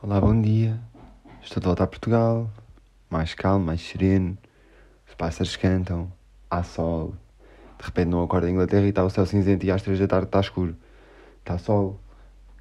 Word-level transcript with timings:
Olá, 0.00 0.20
bom 0.20 0.40
dia. 0.40 0.78
Estou 1.42 1.60
de 1.60 1.66
volta 1.66 1.82
a 1.82 1.86
Portugal. 1.88 2.48
Mais 3.10 3.34
calmo, 3.34 3.66
mais 3.66 3.80
sereno. 3.80 4.38
Os 5.08 5.14
pássaros 5.16 5.56
cantam. 5.56 6.12
Há 6.48 6.62
sol. 6.62 7.16
De 7.76 7.84
repente 7.84 8.06
não 8.06 8.22
acordo 8.22 8.46
em 8.46 8.52
Inglaterra 8.52 8.86
e 8.86 8.90
está 8.90 9.02
o 9.02 9.10
céu 9.10 9.26
cinzento 9.26 9.66
e 9.66 9.72
às 9.72 9.82
três 9.82 9.98
da 9.98 10.06
tarde 10.06 10.26
está 10.26 10.38
escuro. 10.38 10.76
Está 11.40 11.58
sol. 11.58 11.98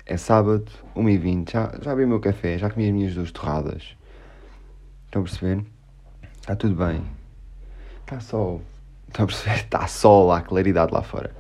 É 0.04 0.18
sábado, 0.18 0.66
1h20. 0.96 1.52
Já, 1.52 1.72
já 1.80 1.92
bebi 1.92 2.06
o 2.06 2.08
meu 2.08 2.20
café, 2.20 2.58
já 2.58 2.72
comi 2.72 2.88
as 2.88 2.92
minhas 2.92 3.14
duas 3.14 3.32
torradas. 3.32 3.96
Estão 5.06 5.22
a 5.22 5.26
perceber? 5.26 5.64
Está 6.40 6.56
tudo 6.56 6.74
bem. 6.74 7.04
Está 8.00 8.20
sol. 8.20 8.64
Estão 9.10 9.26
a 9.26 9.28
perceber? 9.28 9.58
Está 9.58 9.86
sol, 9.86 10.32
há 10.32 10.42
claridade 10.42 10.92
lá 10.92 11.04
fora. 11.04 11.36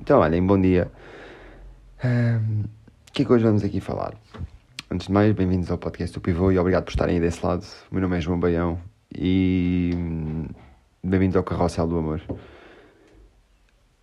Então, 0.00 0.20
olhem, 0.20 0.44
bom 0.46 0.58
dia. 0.58 0.90
O 1.98 3.12
que 3.12 3.20
é 3.20 3.24
que 3.26 3.32
hoje 3.32 3.44
vamos 3.44 3.62
aqui 3.62 3.80
falar? 3.80 4.14
Antes 4.94 5.08
de 5.08 5.12
mais, 5.12 5.32
bem-vindos 5.34 5.72
ao 5.72 5.76
podcast 5.76 6.14
do 6.14 6.20
Pivô 6.20 6.52
e 6.52 6.58
obrigado 6.60 6.84
por 6.84 6.90
estarem 6.90 7.16
aí 7.16 7.20
desse 7.20 7.44
lado. 7.44 7.66
O 7.90 7.94
meu 7.96 8.02
nome 8.02 8.16
é 8.16 8.20
João 8.20 8.38
Baião 8.38 8.80
e 9.12 9.90
hum, 9.92 10.46
bem-vindos 11.02 11.34
ao 11.34 11.42
Carrossel 11.42 11.88
do 11.88 11.98
Amor. 11.98 12.22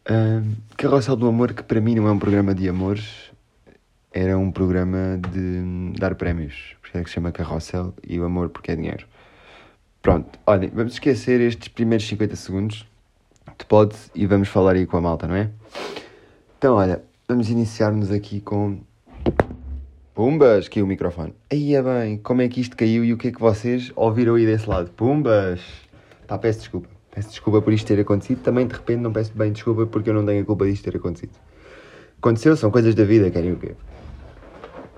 Hum, 0.09 0.53
Carrossel 0.75 1.15
do 1.15 1.29
Amor, 1.29 1.53
que 1.53 1.63
para 1.63 1.79
mim 1.79 1.95
não 1.95 2.09
é 2.09 2.11
um 2.11 2.19
programa 2.19 2.53
de 2.53 2.67
amores, 2.67 3.31
era 4.11 4.37
um 4.37 4.51
programa 4.51 5.17
de 5.31 5.39
hum, 5.39 5.93
dar 5.97 6.13
prémios. 6.15 6.75
Porque 6.81 6.97
é 6.97 7.03
que 7.03 7.09
se 7.09 7.13
chama 7.13 7.31
Carrossel 7.31 7.93
e 8.05 8.19
o 8.19 8.25
amor 8.25 8.49
porque 8.49 8.73
é 8.73 8.75
dinheiro. 8.75 9.07
Pronto, 10.01 10.37
olhem, 10.45 10.71
vamos 10.73 10.91
esquecer 10.91 11.39
estes 11.39 11.69
primeiros 11.69 12.05
50 12.05 12.35
segundos 12.35 12.85
de 13.57 13.65
pod 13.65 13.95
e 14.13 14.25
vamos 14.25 14.49
falar 14.49 14.73
aí 14.73 14.85
com 14.85 14.97
a 14.97 15.01
malta, 15.01 15.25
não 15.25 15.35
é? 15.35 15.49
Então, 16.57 16.75
olha, 16.75 17.01
vamos 17.29 17.49
iniciar-nos 17.49 18.11
aqui 18.11 18.41
com 18.41 18.81
Pumbas, 20.13 20.67
caiu 20.67 20.83
o 20.83 20.87
microfone. 20.87 21.33
Aí 21.49 21.73
é 21.73 21.81
bem, 21.81 22.17
como 22.17 22.41
é 22.41 22.49
que 22.49 22.59
isto 22.59 22.75
caiu 22.75 23.05
e 23.05 23.13
o 23.13 23.17
que 23.17 23.29
é 23.29 23.31
que 23.31 23.39
vocês 23.39 23.93
ouviram 23.95 24.35
aí 24.35 24.45
desse 24.45 24.69
lado? 24.69 24.91
Pumbas! 24.91 25.61
Pá, 26.27 26.37
peço 26.37 26.59
desculpa. 26.59 26.89
Peço 27.11 27.29
desculpa 27.29 27.61
por 27.61 27.71
isto 27.71 27.87
ter 27.87 27.99
acontecido. 27.99 28.41
Também, 28.41 28.67
de 28.67 28.73
repente, 28.73 28.99
não 28.99 29.13
peço 29.13 29.31
bem 29.33 29.53
desculpa 29.53 29.85
porque 29.85 30.09
eu 30.09 30.13
não 30.13 30.25
tenho 30.25 30.43
a 30.43 30.45
culpa 30.45 30.65
disto 30.65 30.83
ter 30.83 30.97
acontecido. 30.97 31.31
Aconteceu, 32.17 32.57
são 32.57 32.69
coisas 32.69 32.93
da 32.93 33.05
vida, 33.05 33.31
querem 33.31 33.53
o 33.53 33.57
quê? 33.57 33.73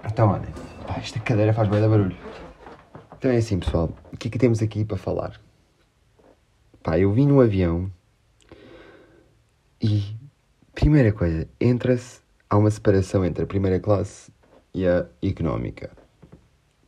Então, 0.03 0.29
olha, 0.29 0.47
pá, 0.87 0.95
esta 0.97 1.19
cadeira 1.19 1.53
faz 1.53 1.69
bem 1.69 1.79
da 1.79 1.87
barulho. 1.87 2.17
Então 3.15 3.29
é 3.29 3.37
assim, 3.37 3.59
pessoal. 3.59 3.95
O 4.11 4.17
que 4.17 4.29
é 4.29 4.31
que 4.31 4.39
temos 4.39 4.63
aqui 4.63 4.83
para 4.83 4.97
falar? 4.97 5.39
Pá, 6.81 6.97
eu 6.97 7.13
vim 7.13 7.27
no 7.27 7.39
avião 7.39 7.89
e, 9.79 10.03
primeira 10.73 11.13
coisa, 11.13 11.47
entra-se, 11.61 12.19
há 12.49 12.57
uma 12.57 12.71
separação 12.71 13.23
entre 13.23 13.43
a 13.43 13.47
primeira 13.47 13.79
classe 13.79 14.32
e 14.73 14.87
a 14.87 15.05
económica. 15.21 15.91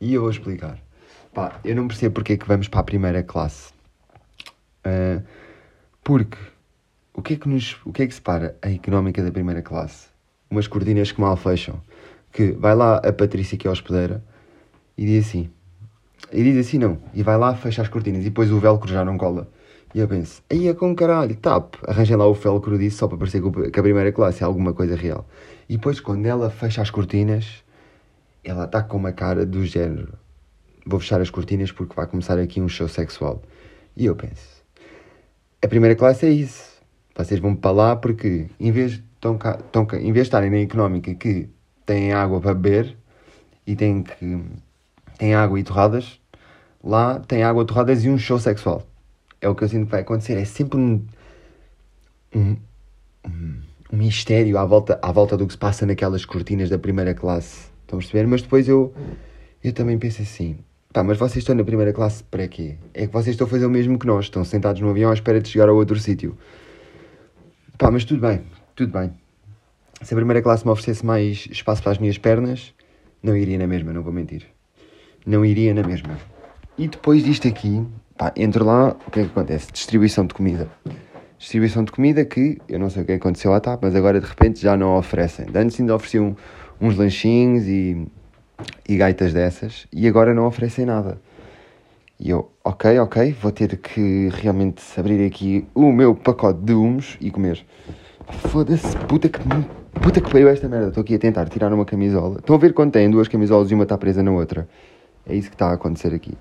E 0.00 0.14
eu 0.14 0.22
vou 0.22 0.30
explicar. 0.30 0.78
Pá, 1.32 1.60
eu 1.64 1.76
não 1.76 1.88
percebo 1.88 2.14
porque 2.14 2.34
é 2.34 2.36
que 2.36 2.46
vamos 2.46 2.68
para 2.68 2.80
a 2.80 2.84
primeira 2.84 3.22
classe. 3.22 3.72
Ah, 4.84 5.22
porque 6.02 6.38
o 7.12 7.22
que, 7.22 7.34
é 7.34 7.36
que 7.36 7.48
nos, 7.48 7.76
o 7.84 7.92
que 7.92 8.02
é 8.02 8.06
que 8.06 8.14
separa 8.14 8.56
a 8.62 8.70
económica 8.70 9.22
da 9.22 9.32
primeira 9.32 9.62
classe? 9.62 10.08
Umas 10.50 10.66
cortinas 10.66 11.10
que 11.10 11.20
mal 11.20 11.36
fecham. 11.36 11.80
Que 12.32 12.52
vai 12.52 12.74
lá 12.74 12.98
a 12.98 13.12
Patrícia, 13.12 13.56
que 13.58 13.66
é 13.66 13.70
a 13.70 13.72
hospedeira, 13.72 14.22
e 14.96 15.04
diz 15.06 15.26
assim. 15.26 15.50
E 16.32 16.42
diz 16.42 16.66
assim, 16.66 16.78
não. 16.78 16.98
E 17.14 17.22
vai 17.22 17.36
lá, 17.38 17.54
fecha 17.54 17.82
as 17.82 17.88
cortinas. 17.88 18.20
E 18.20 18.24
depois 18.24 18.52
o 18.52 18.60
velcro 18.60 18.88
já 18.88 19.04
não 19.04 19.16
cola. 19.16 19.48
E 19.94 19.98
eu 19.98 20.06
penso, 20.06 20.42
aí 20.50 20.68
é 20.68 20.74
com 20.74 20.94
caralho, 20.94 21.34
tap. 21.36 21.74
Arranjem 21.86 22.16
lá 22.16 22.26
o 22.26 22.34
velcro 22.34 22.78
disso 22.78 22.98
só 22.98 23.08
para 23.08 23.16
parecer 23.16 23.40
que 23.70 23.80
a 23.80 23.82
primeira 23.82 24.12
classe 24.12 24.42
é 24.42 24.46
alguma 24.46 24.74
coisa 24.74 24.94
real. 24.94 25.26
E 25.68 25.76
depois, 25.76 26.00
quando 26.00 26.26
ela 26.26 26.50
fecha 26.50 26.82
as 26.82 26.90
cortinas, 26.90 27.64
ela 28.46 28.64
está 28.64 28.82
com 28.82 28.96
uma 28.96 29.12
cara 29.12 29.44
do 29.44 29.64
género. 29.66 30.14
Vou 30.86 31.00
fechar 31.00 31.20
as 31.20 31.30
cortinas 31.30 31.72
porque 31.72 31.94
vai 31.96 32.06
começar 32.06 32.38
aqui 32.38 32.60
um 32.60 32.68
show 32.68 32.88
sexual. 32.88 33.42
E 33.96 34.06
eu 34.06 34.14
penso, 34.14 34.62
a 35.62 35.66
primeira 35.66 35.96
classe 35.96 36.26
é 36.26 36.30
isso. 36.30 36.76
Vocês 37.16 37.40
vão 37.40 37.56
para 37.56 37.70
lá 37.72 37.96
porque, 37.96 38.46
em 38.60 38.70
vez, 38.70 38.92
de 38.92 39.04
tão 39.20 39.36
cá- 39.36 39.58
tão 39.72 39.84
cá- 39.84 39.98
em 39.98 40.12
vez 40.12 40.26
de 40.26 40.28
estarem 40.28 40.50
na 40.50 40.58
económica 40.58 41.12
que 41.14 41.48
têm 41.84 42.12
água 42.12 42.40
para 42.40 42.54
beber 42.54 42.96
e 43.66 43.74
têm 43.74 44.02
que 44.02 44.44
têm 45.18 45.34
água 45.34 45.58
e 45.58 45.64
torradas, 45.64 46.20
lá 46.84 47.18
tem 47.18 47.42
água, 47.42 47.64
torradas 47.64 48.04
e 48.04 48.10
um 48.10 48.18
show 48.18 48.38
sexual. 48.38 48.86
É 49.40 49.48
o 49.48 49.54
que 49.54 49.64
eu 49.64 49.68
sinto 49.68 49.86
que 49.86 49.90
vai 49.90 50.02
acontecer. 50.02 50.34
É 50.34 50.44
sempre 50.44 50.78
um, 50.78 51.04
um, 52.34 52.56
um 53.24 53.62
mistério 53.92 54.58
à 54.58 54.64
volta, 54.64 54.98
à 55.02 55.10
volta 55.10 55.36
do 55.36 55.46
que 55.46 55.52
se 55.54 55.58
passa 55.58 55.86
naquelas 55.86 56.24
cortinas 56.24 56.68
da 56.68 56.78
primeira 56.78 57.14
classe. 57.14 57.70
Estão 57.86 57.98
a 57.98 58.02
perceber? 58.02 58.26
Mas 58.26 58.42
depois 58.42 58.68
eu, 58.68 58.92
eu 59.62 59.72
também 59.72 59.96
penso 59.96 60.20
assim: 60.20 60.58
pá, 60.92 61.04
mas 61.04 61.16
vocês 61.16 61.38
estão 61.38 61.54
na 61.54 61.62
primeira 61.62 61.92
classe 61.92 62.24
para 62.24 62.48
quê? 62.48 62.76
É 62.92 63.06
que 63.06 63.12
vocês 63.12 63.34
estão 63.34 63.46
a 63.46 63.50
fazer 63.50 63.64
o 63.64 63.70
mesmo 63.70 63.96
que 63.96 64.06
nós, 64.06 64.24
estão 64.24 64.44
sentados 64.44 64.82
no 64.82 64.90
avião 64.90 65.10
à 65.10 65.14
espera 65.14 65.40
de 65.40 65.48
chegar 65.48 65.68
a 65.68 65.72
outro 65.72 65.98
sítio. 66.00 66.36
Pá, 67.78 67.90
mas 67.90 68.04
tudo 68.04 68.20
bem, 68.20 68.42
tudo 68.74 68.92
bem. 68.92 69.12
Se 70.02 70.12
a 70.12 70.16
primeira 70.16 70.42
classe 70.42 70.64
me 70.66 70.72
oferecesse 70.72 71.06
mais 71.06 71.46
espaço 71.50 71.80
para 71.80 71.92
as 71.92 71.98
minhas 71.98 72.18
pernas, 72.18 72.74
não 73.22 73.36
iria 73.36 73.56
na 73.56 73.68
mesma, 73.68 73.92
não 73.92 74.02
vou 74.02 74.12
mentir. 74.12 74.46
Não 75.24 75.44
iria 75.44 75.72
na 75.72 75.82
mesma. 75.84 76.18
E 76.76 76.88
depois 76.88 77.24
disto 77.24 77.46
aqui, 77.46 77.86
pá, 78.18 78.32
entro 78.36 78.64
lá, 78.64 78.96
o 79.06 79.10
que 79.12 79.20
é 79.20 79.22
que 79.22 79.30
acontece? 79.30 79.70
Distribuição 79.72 80.26
de 80.26 80.34
comida. 80.34 80.68
Distribuição 81.38 81.84
de 81.84 81.92
comida 81.92 82.24
que, 82.24 82.58
eu 82.68 82.78
não 82.78 82.90
sei 82.90 83.02
o 83.02 83.06
que 83.06 83.12
aconteceu 83.12 83.52
à 83.52 83.60
TAP, 83.60 83.82
mas 83.82 83.94
agora 83.94 84.20
de 84.20 84.26
repente 84.26 84.60
já 84.60 84.76
não 84.76 84.96
oferecem. 84.96 85.46
De 85.46 85.58
Antes 85.58 85.78
ainda 85.78 85.94
ofereciam 85.94 86.36
uns 86.80 86.96
lanchinhos 86.96 87.66
e, 87.66 88.06
e 88.88 88.96
gaitas 88.96 89.32
dessas, 89.32 89.86
e 89.92 90.06
agora 90.06 90.34
não 90.34 90.46
oferecem 90.46 90.84
nada. 90.84 91.18
E 92.18 92.30
eu, 92.30 92.50
ok, 92.64 92.98
ok, 92.98 93.36
vou 93.40 93.52
ter 93.52 93.76
que 93.76 94.30
realmente 94.32 94.82
abrir 94.98 95.26
aqui 95.26 95.66
o 95.74 95.92
meu 95.92 96.14
pacote 96.14 96.60
de 96.60 96.72
humos 96.72 97.16
e 97.20 97.30
comer. 97.30 97.64
Foda-se, 98.48 98.96
puta 99.06 99.28
que, 99.28 99.38
puta 100.00 100.20
que 100.20 100.30
pariu 100.30 100.48
esta 100.48 100.66
merda. 100.66 100.88
Estou 100.88 101.02
aqui 101.02 101.14
a 101.14 101.18
tentar 101.18 101.46
tirar 101.48 101.72
uma 101.72 101.84
camisola. 101.84 102.38
Estão 102.38 102.56
a 102.56 102.58
ver 102.58 102.72
quando 102.72 102.92
têm 102.92 103.10
duas 103.10 103.28
camisolas 103.28 103.70
e 103.70 103.74
uma 103.74 103.82
está 103.82 103.98
presa 103.98 104.22
na 104.22 104.30
outra? 104.32 104.66
É 105.26 105.34
isso 105.34 105.50
que 105.50 105.54
está 105.54 105.68
a 105.68 105.74
acontecer 105.74 106.14
aqui. 106.14 106.32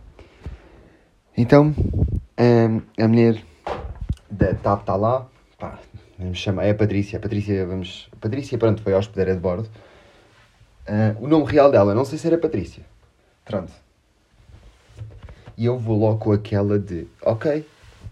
Então, 1.38 1.76
hum, 1.78 2.82
a 2.98 3.08
mulher 3.08 3.44
da 4.32 4.54
TAP 4.54 4.82
está 4.82 4.96
lá. 4.96 5.28
Pá, 5.60 5.78
vamos 6.18 6.38
chamar, 6.38 6.66
é 6.66 6.72
a 6.72 6.76
Patrícia. 6.76 7.18
A 7.18 7.22
Patrícia, 7.22 7.66
vamos. 7.66 8.10
A 8.14 8.16
Patrícia, 8.16 8.58
pronto, 8.58 8.82
foi 8.82 8.94
a 8.94 8.98
hospedeira 8.98 9.36
de 9.36 9.42
bordo. 9.42 9.68
Ah, 10.88 11.16
o 11.20 11.28
nome 11.28 11.46
real 11.52 11.72
dela, 11.72 11.96
não 11.96 12.06
sei 12.06 12.18
se 12.18 12.28
era 12.28 12.38
Patrícia. 12.38 12.84
Pronto. 13.44 13.72
E 15.58 15.66
eu 15.66 15.78
vou 15.80 15.98
logo 15.98 16.18
com 16.20 16.32
aquela 16.32 16.78
de, 16.78 17.08
ok, 17.22 17.66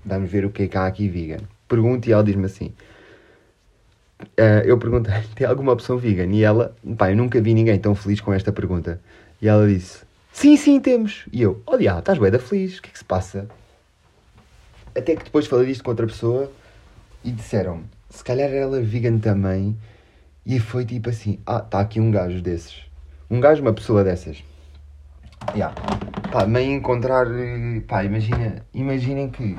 vamos 0.05 0.29
ver 0.29 0.45
o 0.45 0.49
que 0.49 0.63
é 0.63 0.67
que 0.67 0.77
há 0.77 0.87
aqui 0.87 1.07
vegan. 1.07 1.41
Pergunto 1.67 2.07
e 2.07 2.13
ela 2.13 2.23
diz-me 2.23 2.45
assim. 2.45 2.73
ah, 4.37 4.63
eu 4.65 4.77
perguntei, 4.77 5.13
tem 5.35 5.45
alguma 5.45 5.73
opção 5.73 5.97
vegan? 5.97 6.31
E 6.33 6.43
ela, 6.43 6.75
pá, 6.97 7.11
eu 7.11 7.17
nunca 7.17 7.41
vi 7.41 7.53
ninguém 7.53 7.79
tão 7.79 7.95
feliz 7.95 8.21
com 8.21 8.33
esta 8.33 8.51
pergunta. 8.51 8.99
E 9.41 9.47
ela 9.47 9.67
disse, 9.67 10.03
sim, 10.31 10.55
sim, 10.55 10.79
temos. 10.79 11.25
E 11.31 11.41
eu, 11.41 11.61
olha, 11.65 11.99
estás 11.99 12.17
bué 12.17 12.31
da 12.31 12.39
feliz, 12.39 12.77
o 12.77 12.81
que 12.81 12.89
é 12.89 12.91
que 12.91 12.99
se 12.99 13.05
passa? 13.05 13.47
Até 14.95 15.15
que 15.15 15.23
depois 15.25 15.47
falei 15.47 15.67
disto 15.67 15.83
com 15.83 15.91
outra 15.91 16.05
pessoa 16.05 16.51
e 17.23 17.31
disseram 17.31 17.83
se 18.13 18.23
calhar 18.23 18.49
ela 18.51 18.77
é 18.77 18.81
vegan 18.81 19.17
também. 19.17 19.75
E 20.45 20.59
foi 20.59 20.85
tipo 20.85 21.09
assim: 21.09 21.39
ah, 21.45 21.61
está 21.63 21.79
aqui 21.79 21.99
um 21.99 22.11
gajo 22.11 22.41
desses. 22.41 22.83
Um 23.29 23.39
gajo, 23.39 23.61
uma 23.61 23.73
pessoa 23.73 24.03
dessas. 24.03 24.43
Yeah. 25.55 25.73
Pá, 26.31 26.45
meio 26.45 26.71
encontrar. 26.71 27.27
eh, 27.27 27.81
Pá, 27.87 28.03
imagina, 28.03 28.65
imaginem 28.73 29.29
que 29.29 29.57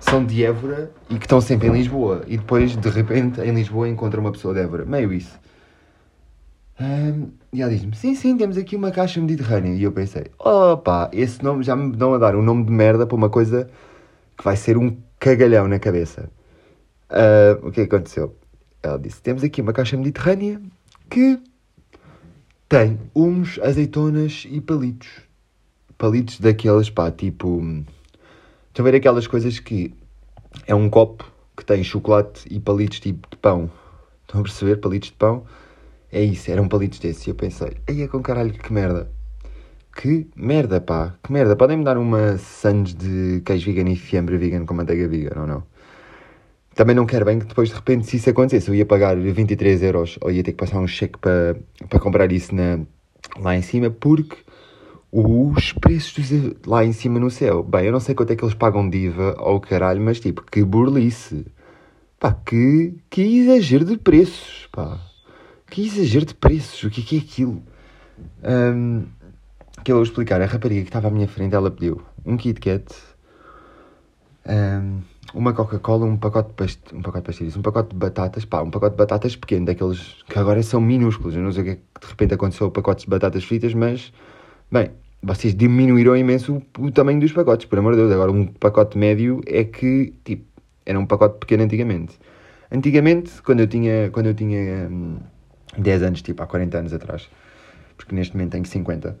são 0.00 0.24
de 0.24 0.44
Évora 0.44 0.90
e 1.08 1.16
que 1.18 1.24
estão 1.24 1.40
sempre 1.40 1.68
em 1.68 1.72
Lisboa. 1.72 2.22
E 2.26 2.36
depois, 2.36 2.76
de 2.76 2.88
repente, 2.88 3.40
em 3.40 3.52
Lisboa 3.52 3.88
encontram 3.88 4.20
uma 4.22 4.32
pessoa 4.32 4.52
de 4.54 4.60
Évora. 4.60 4.84
Meio 4.84 5.12
isso. 5.12 5.38
Ahm, 6.80 7.28
e 7.52 7.62
ela 7.62 7.70
diz-me: 7.70 7.94
Sim, 7.94 8.14
sim, 8.14 8.36
temos 8.36 8.56
aqui 8.56 8.74
uma 8.76 8.90
caixa 8.90 9.20
mediterrânea. 9.20 9.74
E 9.74 9.82
eu 9.82 9.92
pensei: 9.92 10.26
Opa, 10.38 11.10
esse 11.12 11.42
nome 11.42 11.62
já 11.62 11.76
me 11.76 11.94
dão 11.94 12.14
a 12.14 12.18
dar 12.18 12.34
um 12.36 12.42
nome 12.42 12.64
de 12.64 12.72
merda 12.72 13.06
para 13.06 13.16
uma 13.16 13.28
coisa 13.30 13.68
que 14.36 14.44
vai 14.44 14.56
ser 14.56 14.76
um 14.78 14.96
cagalhão 15.18 15.68
na 15.68 15.78
cabeça. 15.78 16.30
Ah, 17.10 17.58
o 17.62 17.70
que 17.70 17.82
aconteceu? 17.82 18.34
Ela 18.82 18.98
disse: 18.98 19.22
Temos 19.22 19.44
aqui 19.44 19.60
uma 19.60 19.72
caixa 19.72 19.96
mediterrânea 19.96 20.60
que 21.08 21.38
tem 22.68 22.98
uns 23.14 23.58
azeitonas 23.58 24.46
e 24.48 24.60
palitos. 24.60 25.08
Palitos 25.96 26.40
daqueles, 26.40 26.90
pá, 26.90 27.10
tipo. 27.10 27.62
Estão 28.68 28.86
a 28.86 28.90
ver 28.90 28.96
aquelas 28.96 29.26
coisas 29.26 29.58
que 29.58 29.94
é 30.66 30.74
um 30.74 30.88
copo 30.88 31.30
que 31.56 31.64
tem 31.64 31.84
chocolate 31.84 32.46
e 32.50 32.58
palitos 32.58 32.98
tipo 32.98 33.28
de 33.30 33.36
pão. 33.36 33.70
Estão 34.22 34.40
a 34.40 34.44
perceber? 34.44 34.76
Palitos 34.76 35.10
de 35.10 35.16
pão. 35.16 35.44
É 36.10 36.22
isso, 36.22 36.50
eram 36.50 36.68
palitos 36.68 36.98
desses. 36.98 37.26
E 37.26 37.30
eu 37.30 37.34
pensei: 37.34 37.76
Aí 37.86 38.02
é 38.02 38.08
com 38.08 38.22
caralho, 38.22 38.52
que 38.52 38.72
merda. 38.72 39.10
Que 39.94 40.26
merda, 40.34 40.80
pá. 40.80 41.14
Que 41.22 41.30
merda. 41.32 41.54
Podem-me 41.54 41.84
dar 41.84 41.98
uma 41.98 42.38
sandes 42.38 42.94
de 42.94 43.42
queijo 43.44 43.66
vegan 43.66 43.90
e 43.90 43.96
fiambre 43.96 44.38
vegan 44.38 44.64
com 44.64 44.74
manteiga 44.74 45.06
vegan 45.06 45.42
ou 45.42 45.46
não? 45.46 45.71
Também 46.74 46.96
não 46.96 47.04
quero 47.04 47.24
bem 47.24 47.38
que 47.38 47.46
depois 47.46 47.68
de 47.68 47.74
repente, 47.74 48.06
se 48.06 48.16
isso 48.16 48.30
acontecesse, 48.30 48.68
eu 48.68 48.74
ia 48.74 48.86
pagar 48.86 49.16
23 49.16 49.82
euros 49.82 50.18
ou 50.20 50.30
ia 50.30 50.42
ter 50.42 50.52
que 50.52 50.58
passar 50.58 50.78
um 50.78 50.86
cheque 50.86 51.18
para, 51.18 51.56
para 51.88 52.00
comprar 52.00 52.32
isso 52.32 52.54
na, 52.54 52.80
lá 53.38 53.54
em 53.56 53.62
cima 53.62 53.90
porque 53.90 54.36
os 55.12 55.72
preços 55.74 56.30
dos, 56.30 56.54
lá 56.66 56.84
em 56.84 56.92
cima 56.92 57.20
no 57.20 57.30
céu. 57.30 57.62
Bem, 57.62 57.84
eu 57.86 57.92
não 57.92 58.00
sei 58.00 58.14
quanto 58.14 58.32
é 58.32 58.36
que 58.36 58.42
eles 58.42 58.54
pagam 58.54 58.88
diva 58.88 59.36
ou 59.38 59.60
caralho, 59.60 60.00
mas 60.00 60.18
tipo, 60.18 60.42
que 60.42 60.64
burlice. 60.64 61.44
Pá, 62.18 62.32
que, 62.32 62.94
que 63.10 63.20
exagero 63.20 63.84
de 63.84 63.98
preços, 63.98 64.68
pá. 64.72 64.98
Que 65.68 65.84
exagero 65.86 66.24
de 66.24 66.34
preços, 66.34 66.82
o 66.84 66.90
que 66.90 67.00
é 67.00 67.04
que 67.04 67.16
é 67.16 67.18
aquilo? 67.18 67.62
Um, 68.42 69.04
que 69.84 69.90
eu 69.92 69.96
vou 69.96 70.04
explicar. 70.04 70.40
A 70.40 70.46
rapariga 70.46 70.82
que 70.82 70.88
estava 70.88 71.08
à 71.08 71.10
minha 71.10 71.28
frente, 71.28 71.54
ela 71.54 71.70
pediu 71.70 72.00
um 72.24 72.36
Kit 72.36 72.60
Kat, 72.60 72.94
um, 74.46 75.00
uma 75.34 75.52
Coca-Cola, 75.52 76.04
um 76.04 76.16
pacote 76.16 76.50
de 76.56 76.94
um 76.94 77.02
pacote 77.02 77.22
de 77.22 77.26
pastilhas, 77.26 77.56
um 77.56 77.62
pacote 77.62 77.90
de 77.90 77.96
batatas, 77.96 78.44
pá, 78.44 78.62
um 78.62 78.70
pacote 78.70 78.92
de 78.92 78.98
batatas 78.98 79.36
pequeno, 79.36 79.66
daqueles 79.66 80.22
que 80.28 80.38
agora 80.38 80.62
são 80.62 80.80
minúsculos. 80.80 81.34
Eu 81.34 81.42
não 81.42 81.52
sei 81.52 81.62
o 81.62 81.64
que 81.64 81.70
é 81.70 81.74
de 81.74 82.06
repente 82.08 82.34
aconteceu 82.34 82.70
pacotes 82.70 83.04
de 83.04 83.10
batatas 83.10 83.44
fritas, 83.44 83.72
mas, 83.72 84.12
bem, 84.70 84.90
vocês 85.22 85.54
diminuíram 85.54 86.16
imenso 86.16 86.62
o, 86.78 86.86
o, 86.86 86.90
tamanho 86.90 87.20
dos 87.20 87.32
pacotes, 87.32 87.66
por 87.66 87.78
amor 87.78 87.92
de 87.92 88.00
Deus. 88.00 88.12
Agora, 88.12 88.30
um 88.30 88.46
pacote 88.46 88.98
médio 88.98 89.40
é 89.46 89.64
que, 89.64 90.14
tipo, 90.24 90.44
era 90.84 90.98
um 90.98 91.06
pacote 91.06 91.38
pequeno 91.38 91.62
antigamente. 91.62 92.18
Antigamente, 92.70 93.40
quando 93.42 93.60
eu 93.60 93.66
tinha, 93.66 94.10
quando 94.10 94.26
eu 94.26 94.34
tinha 94.34 94.88
hum, 94.90 95.18
10 95.78 96.02
anos, 96.02 96.22
tipo, 96.22 96.42
há 96.42 96.46
40 96.46 96.78
anos 96.78 96.92
atrás, 96.92 97.28
porque 97.96 98.14
neste 98.14 98.34
momento 98.34 98.52
tenho 98.52 98.66
50, 98.66 99.16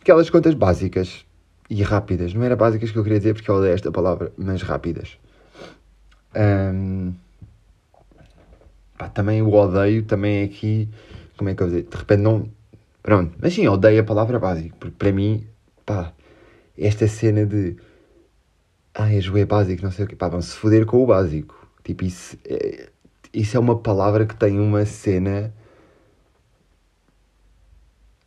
aquelas 0.00 0.30
contas 0.30 0.54
básicas 0.54 1.26
e 1.70 1.82
rápidas, 1.82 2.34
não 2.34 2.42
era 2.44 2.56
básicas 2.56 2.90
que 2.90 2.98
eu 2.98 3.02
queria 3.02 3.18
dizer 3.18 3.34
porque 3.34 3.50
eu 3.50 3.56
odeio 3.56 3.74
esta 3.74 3.90
palavra, 3.92 4.32
mas 4.36 4.62
rápidas. 4.62 5.18
Hum, 6.34 7.14
pá, 8.96 9.08
também 9.08 9.42
o 9.42 9.52
odeio, 9.52 10.02
também 10.04 10.42
é 10.42 10.44
aqui, 10.44 10.88
como 11.36 11.50
é 11.50 11.54
que 11.54 11.62
eu 11.62 11.68
vou 11.68 11.76
dizer, 11.76 11.88
de 11.90 11.96
repente 11.96 12.20
não 12.20 12.48
Pronto, 13.08 13.34
mas 13.40 13.54
sim, 13.54 13.66
odeio 13.66 14.02
a 14.02 14.04
palavra 14.04 14.38
básico, 14.38 14.76
porque 14.78 14.96
para 14.98 15.10
mim, 15.10 15.46
pá, 15.86 16.12
esta 16.76 17.08
cena 17.08 17.46
de. 17.46 17.74
Ah, 18.94 19.10
és 19.12 19.26
bué 19.28 19.46
básico, 19.46 19.82
não 19.82 19.90
sei 19.90 20.04
o 20.04 20.08
quê, 20.08 20.14
pá, 20.14 20.28
vão 20.28 20.42
se 20.42 20.54
foder 20.54 20.84
com 20.84 21.02
o 21.02 21.06
básico. 21.06 21.54
Tipo, 21.82 22.04
isso 22.04 22.36
é, 22.44 22.90
isso 23.32 23.56
é 23.56 23.60
uma 23.60 23.78
palavra 23.78 24.26
que 24.26 24.36
tem 24.36 24.60
uma 24.60 24.84
cena. 24.84 25.54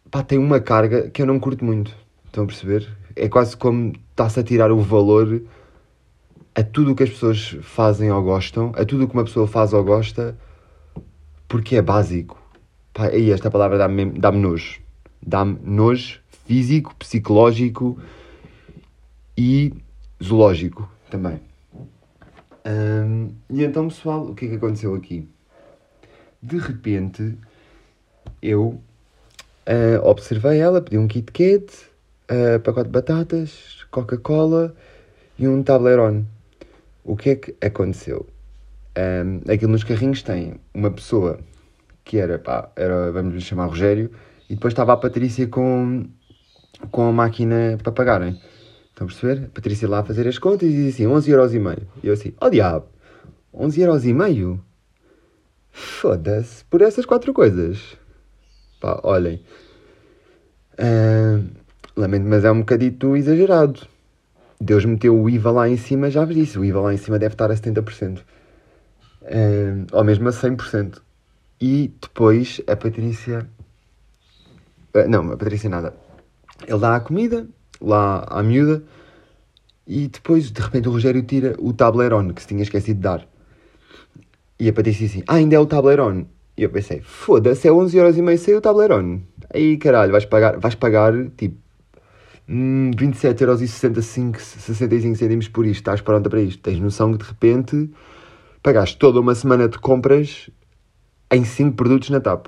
pá, 0.10 0.24
tem 0.24 0.40
uma 0.40 0.60
carga 0.60 1.10
que 1.12 1.22
eu 1.22 1.28
não 1.28 1.40
curto 1.40 1.64
muito. 1.64 1.96
Estão 2.26 2.44
a 2.46 2.48
perceber? 2.48 2.88
É 3.16 3.28
quase 3.30 3.56
como 3.58 3.94
está-se 4.12 4.40
a 4.40 4.44
tirar 4.44 4.72
o 4.72 4.80
valor 4.80 5.42
a 6.54 6.64
tudo 6.64 6.92
o 6.92 6.96
que 6.96 7.04
as 7.04 7.10
pessoas 7.10 7.58
fazem 7.62 8.12
ou 8.12 8.22
gostam, 8.22 8.72
a 8.76 8.84
tudo 8.84 9.06
o 9.06 9.08
que 9.08 9.14
uma 9.14 9.24
pessoa 9.24 9.48
faz 9.48 9.74
ou 9.74 9.84
gosta, 9.84 10.38
porque 11.48 11.78
é 11.78 11.82
básico. 11.82 12.38
Pá, 12.94 13.10
e 13.10 13.32
esta 13.32 13.50
palavra 13.50 13.78
dá-me 13.78 14.06
dá 14.06 14.32
nojo. 14.32 14.82
Dá-me 15.26 15.60
nojo 15.64 16.20
físico, 16.46 16.96
psicológico 16.96 17.98
e 19.38 19.74
zoológico 20.22 20.90
também. 21.10 21.40
E 23.50 23.64
então, 23.64 23.88
pessoal, 23.88 24.24
o 24.28 24.36
que 24.36 24.46
é 24.46 24.50
que 24.50 24.56
aconteceu 24.56 24.94
aqui? 24.96 25.28
De 26.42 26.58
repente, 26.58 27.38
eu 28.42 28.82
uh, 29.68 30.06
observei 30.06 30.60
ela, 30.60 30.82
pedi 30.82 30.98
um 30.98 31.08
Kit 31.08 31.32
Kat, 31.32 31.91
uh, 32.32 32.60
pacote 32.62 32.86
de 32.86 32.92
batatas, 32.92 33.86
Coca-Cola 33.92 34.74
e 35.38 35.48
um 35.48 35.62
Tablerone. 35.62 36.26
O 37.04 37.16
que 37.16 37.32
é 37.32 37.36
que 37.36 37.56
aconteceu? 37.62 38.28
Um, 38.98 39.52
aquilo 39.52 39.72
nos 39.72 39.84
carrinhos 39.84 40.24
tem 40.24 40.56
uma 40.74 40.92
pessoa 40.92 41.40
que 42.04 42.18
era, 42.18 42.40
pá, 42.40 42.72
era, 42.76 43.12
vamos 43.12 43.34
lhe 43.34 43.42
chamar 43.42 43.68
Rogério, 43.68 44.12
e 44.50 44.56
depois 44.56 44.74
estava 44.74 44.94
a 44.94 44.98
Patrícia 44.98 45.48
com, 45.48 46.06
com 46.92 47.08
a 47.08 47.12
máquina 47.12 47.78
para 47.82 47.92
pagarem. 47.92 48.40
Estão 48.90 49.06
a 49.06 49.10
perceber? 49.10 49.46
A 49.46 49.50
Patrícia 49.50 49.88
lá 49.88 50.00
a 50.00 50.04
fazer 50.04 50.28
as 50.28 50.38
contas 50.38 50.68
e 50.70 50.72
dizia 50.72 51.06
assim, 51.06 51.08
11 51.08 51.32
euros 51.32 51.54
e 51.54 51.60
meio. 51.60 51.88
Eu 52.04 52.14
assim, 52.14 52.34
oh 52.42 52.50
diabo, 52.50 52.88
11 53.54 53.82
euros 53.82 54.06
e 54.06 54.14
meio? 54.14 54.64
Foda-se, 55.72 56.66
por 56.66 56.82
essas 56.82 57.06
quatro 57.06 57.34
coisas. 57.34 57.98
Pá, 58.82 59.00
olhem. 59.04 59.42
Uh, 60.74 61.61
lamento, 61.96 62.26
mas 62.26 62.44
é 62.44 62.52
um 62.52 62.60
bocadito 62.60 63.16
exagerado. 63.16 63.88
Deus 64.60 64.86
meteu 64.86 65.20
o 65.20 65.30
IVA 65.30 65.52
lá 65.52 65.70
em 65.70 65.78
cima, 65.78 66.12
já 66.12 66.24
vos 66.24 66.36
disse, 66.36 66.60
o 66.60 66.64
IVA 66.64 66.82
lá 66.82 66.94
em 66.94 66.98
cima 66.98 67.18
deve 67.18 67.34
estar 67.34 67.50
a 67.50 67.56
70%. 67.56 68.20
Uh, 69.22 69.88
ou 69.92 70.04
mesmo 70.04 70.28
a 70.30 70.32
100%. 70.32 71.00
E 71.60 71.94
depois 72.02 72.62
a 72.68 72.76
Patrícia. 72.76 73.48
Uh, 74.96 75.08
não, 75.08 75.32
a 75.32 75.38
Patrícia 75.38 75.70
nada. 75.70 75.96
Ele 76.68 76.80
dá 76.80 76.96
a 76.96 77.00
comida 77.00 77.48
lá 77.80 78.24
à 78.30 78.44
miúda 78.44 78.84
e 79.88 80.08
depois 80.08 80.52
de 80.52 80.62
repente 80.62 80.88
o 80.88 80.92
Rogério 80.92 81.24
tira 81.24 81.56
o 81.60 81.74
tablerone 81.74 82.34
que 82.34 82.42
se 82.42 82.48
tinha 82.48 82.64
esquecido 82.64 82.98
de 82.98 83.02
dar. 83.02 83.28
E 84.60 84.70
a 84.70 84.74
Patrícia 84.74 85.08
assim: 85.08 85.24
Ah, 85.28 85.36
ainda 85.36 85.56
é 85.56 85.60
o 85.60 85.66
tablerone. 85.66 86.28
E 86.56 86.64
eu 86.64 86.70
pensei: 86.70 87.02
Foda-se, 87.02 87.68
é 87.68 87.72
11 87.72 87.98
euros 87.98 88.18
e 88.18 88.22
meio 88.22 88.38
sem 88.38 88.54
o 88.54 88.62
tablerone. 88.62 89.28
Aí 89.54 89.78
caralho, 89.78 90.12
vais 90.12 90.26
pagar, 90.26 90.60
vais 90.60 90.76
pagar 90.76 91.14
tipo 91.36 91.58
hum, 92.52 92.92
27 92.98 93.42
euros 93.44 93.62
e 93.62 93.68
65, 93.68 94.40
65 94.40 95.16
cêntimos 95.16 95.48
por 95.48 95.66
isto. 95.66 95.80
Estás 95.80 96.02
pronta 96.02 96.30
para 96.30 96.42
isto. 96.42 96.62
Tens 96.62 96.80
noção 96.80 97.12
que 97.14 97.24
de 97.24 97.30
repente 97.30 97.90
pagaste 98.62 98.98
toda 98.98 99.20
uma 99.20 99.34
semana 99.34 99.70
de 99.70 99.80
compras 99.80 100.50
em 101.32 101.46
5 101.46 101.76
produtos 101.76 102.10
na 102.10 102.20
TAP. 102.20 102.48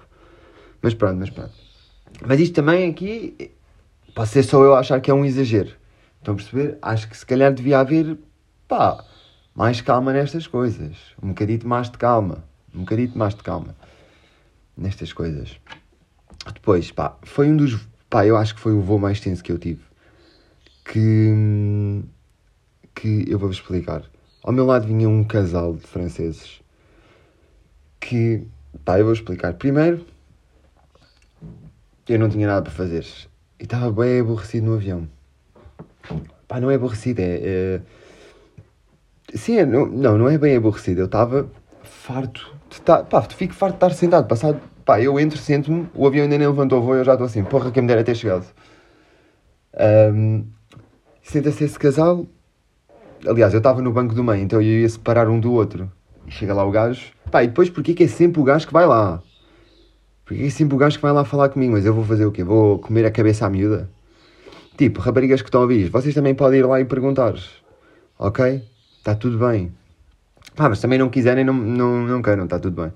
Mas 0.81 0.93
pronto, 0.93 1.17
mas 1.17 1.29
pronto. 1.29 1.53
Mas 2.25 2.39
isto 2.39 2.53
também 2.53 2.89
aqui, 2.89 3.51
pode 4.13 4.29
ser 4.29 4.43
só 4.43 4.61
eu 4.61 4.75
achar 4.75 4.99
que 4.99 5.09
é 5.09 5.13
um 5.13 5.23
exagero. 5.23 5.71
Estão 6.19 6.33
a 6.33 6.37
perceber? 6.37 6.77
Acho 6.81 7.09
que 7.09 7.17
se 7.17 7.25
calhar 7.25 7.53
devia 7.53 7.79
haver, 7.79 8.17
pá, 8.67 9.03
mais 9.55 9.81
calma 9.81 10.11
nestas 10.13 10.45
coisas. 10.45 10.97
Um 11.21 11.29
bocadito 11.29 11.67
mais 11.67 11.89
de 11.89 11.97
calma. 11.97 12.43
Um 12.75 12.81
bocadito 12.81 13.17
mais 13.17 13.33
de 13.33 13.43
calma 13.43 13.75
nestas 14.77 15.13
coisas. 15.13 15.59
Depois, 16.53 16.91
pá, 16.91 17.17
foi 17.23 17.49
um 17.49 17.55
dos, 17.55 17.79
pá, 18.09 18.25
eu 18.25 18.35
acho 18.35 18.55
que 18.55 18.61
foi 18.61 18.73
o 18.73 18.81
voo 18.81 18.99
mais 18.99 19.19
tenso 19.19 19.43
que 19.43 19.51
eu 19.51 19.57
tive. 19.57 19.81
Que, 20.85 22.03
que 22.93 23.25
eu 23.27 23.39
vou-vos 23.39 23.57
explicar. 23.57 24.03
Ao 24.43 24.51
meu 24.51 24.65
lado 24.65 24.85
vinha 24.85 25.07
um 25.07 25.23
casal 25.23 25.73
de 25.73 25.87
franceses 25.87 26.61
que 27.99 28.45
Pá, 28.83 28.99
eu 28.99 29.05
vou 29.05 29.13
explicar. 29.13 29.53
Primeiro, 29.53 30.05
eu 32.09 32.19
não 32.19 32.29
tinha 32.29 32.47
nada 32.47 32.61
para 32.61 32.71
fazer. 32.71 33.05
E 33.59 33.63
estava 33.63 33.91
bem 33.91 34.19
aborrecido 34.19 34.67
no 34.67 34.73
avião. 34.73 35.07
Pá, 36.47 36.59
não 36.59 36.71
é 36.71 36.75
aborrecido, 36.75 37.19
é. 37.21 37.39
é... 37.41 37.81
Sim, 39.35 39.57
é, 39.57 39.65
não, 39.65 39.85
não, 39.85 40.17
não 40.17 40.29
é 40.29 40.37
bem 40.37 40.55
aborrecido. 40.55 41.01
Eu 41.01 41.05
estava 41.05 41.49
farto. 41.83 42.53
De 42.69 42.75
estar, 42.75 43.03
pá, 43.03 43.21
fico 43.21 43.53
farto 43.53 43.73
de 43.73 43.77
estar 43.77 43.93
sentado. 43.93 44.27
Passado, 44.27 44.59
pá, 44.83 44.99
eu 44.99 45.19
entro, 45.19 45.37
sento-me, 45.37 45.87
o 45.93 46.05
avião 46.05 46.23
ainda 46.23 46.37
nem 46.37 46.47
levantou 46.47 46.79
o 46.79 46.81
voo 46.81 46.95
eu 46.95 47.05
já 47.05 47.13
estou 47.13 47.27
assim, 47.27 47.43
porra, 47.43 47.71
quem 47.71 47.83
me 47.83 47.87
dera 47.87 48.03
ter 48.03 48.15
chegado. 48.15 48.45
Um, 50.13 50.45
Senta-se 51.23 51.63
esse 51.63 51.79
casal. 51.79 52.27
Aliás, 53.25 53.53
eu 53.53 53.59
estava 53.59 53.81
no 53.81 53.91
banco 53.91 54.13
do 54.13 54.23
meio, 54.23 54.43
então 54.43 54.61
eu 54.61 54.81
ia 54.81 54.89
separar 54.89 55.29
um 55.29 55.39
do 55.39 55.53
outro. 55.53 55.89
E 56.27 56.31
chega 56.31 56.53
lá 56.53 56.63
o 56.65 56.69
gajo. 56.69 57.11
Pá, 57.31 57.43
e 57.43 57.47
depois 57.47 57.69
porquê 57.69 57.93
que 57.93 58.03
é 58.03 58.07
sempre 58.07 58.41
o 58.41 58.43
gajo 58.43 58.67
que 58.67 58.73
vai 58.73 58.85
lá? 58.85 59.23
Porquê 60.25 60.41
que 60.41 60.47
é 60.47 60.51
sempre 60.51 60.75
o 60.75 60.77
gajo 60.77 60.97
que 60.97 61.01
vai 61.01 61.13
lá 61.13 61.23
falar 61.23 61.49
comigo? 61.49 61.71
Mas 61.71 61.85
eu 61.85 61.93
vou 61.93 62.03
fazer 62.03 62.25
o 62.25 62.31
quê? 62.31 62.43
Vou 62.43 62.77
comer 62.77 63.05
a 63.05 63.11
cabeça 63.11 63.45
à 63.45 63.49
miúda? 63.49 63.89
Tipo, 64.77 64.99
raparigas 64.99 65.41
que 65.41 65.47
estão 65.47 65.61
a 65.61 65.63
ouvir, 65.63 65.89
vocês 65.89 66.13
também 66.13 66.35
podem 66.35 66.59
ir 66.59 66.65
lá 66.65 66.79
e 66.81 66.85
perguntar. 66.85 67.35
Ok? 68.19 68.61
Está 68.97 69.15
tudo 69.15 69.37
bem. 69.37 69.71
Pá, 70.55 70.69
mas 70.69 70.79
também 70.81 70.99
não 70.99 71.09
quiserem, 71.09 71.43
não, 71.43 71.53
não, 71.53 72.05
não 72.05 72.21
queiram, 72.21 72.43
está 72.43 72.59
tudo 72.59 72.81
bem. 72.81 72.91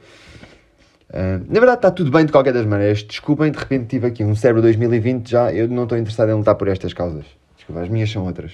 Uh, 1.10 1.40
na 1.48 1.60
verdade 1.60 1.78
está 1.78 1.92
tudo 1.92 2.12
bem 2.12 2.26
de 2.26 2.32
qualquer 2.32 2.54
das 2.54 2.66
maneiras. 2.66 3.04
Desculpem, 3.04 3.52
de 3.52 3.58
repente 3.58 3.88
tive 3.88 4.08
aqui 4.08 4.24
um 4.24 4.36
cérebro 4.36 4.62
2020 4.62 5.30
já. 5.30 5.54
Eu 5.54 5.68
não 5.68 5.84
estou 5.84 5.98
interessado 5.98 6.30
em 6.30 6.34
lutar 6.34 6.56
por 6.56 6.68
estas 6.68 6.94
causas. 6.94 7.26
Desculpa, 7.68 7.82
as 7.82 7.90
minhas 7.90 8.10
são 8.10 8.26
outras. 8.26 8.54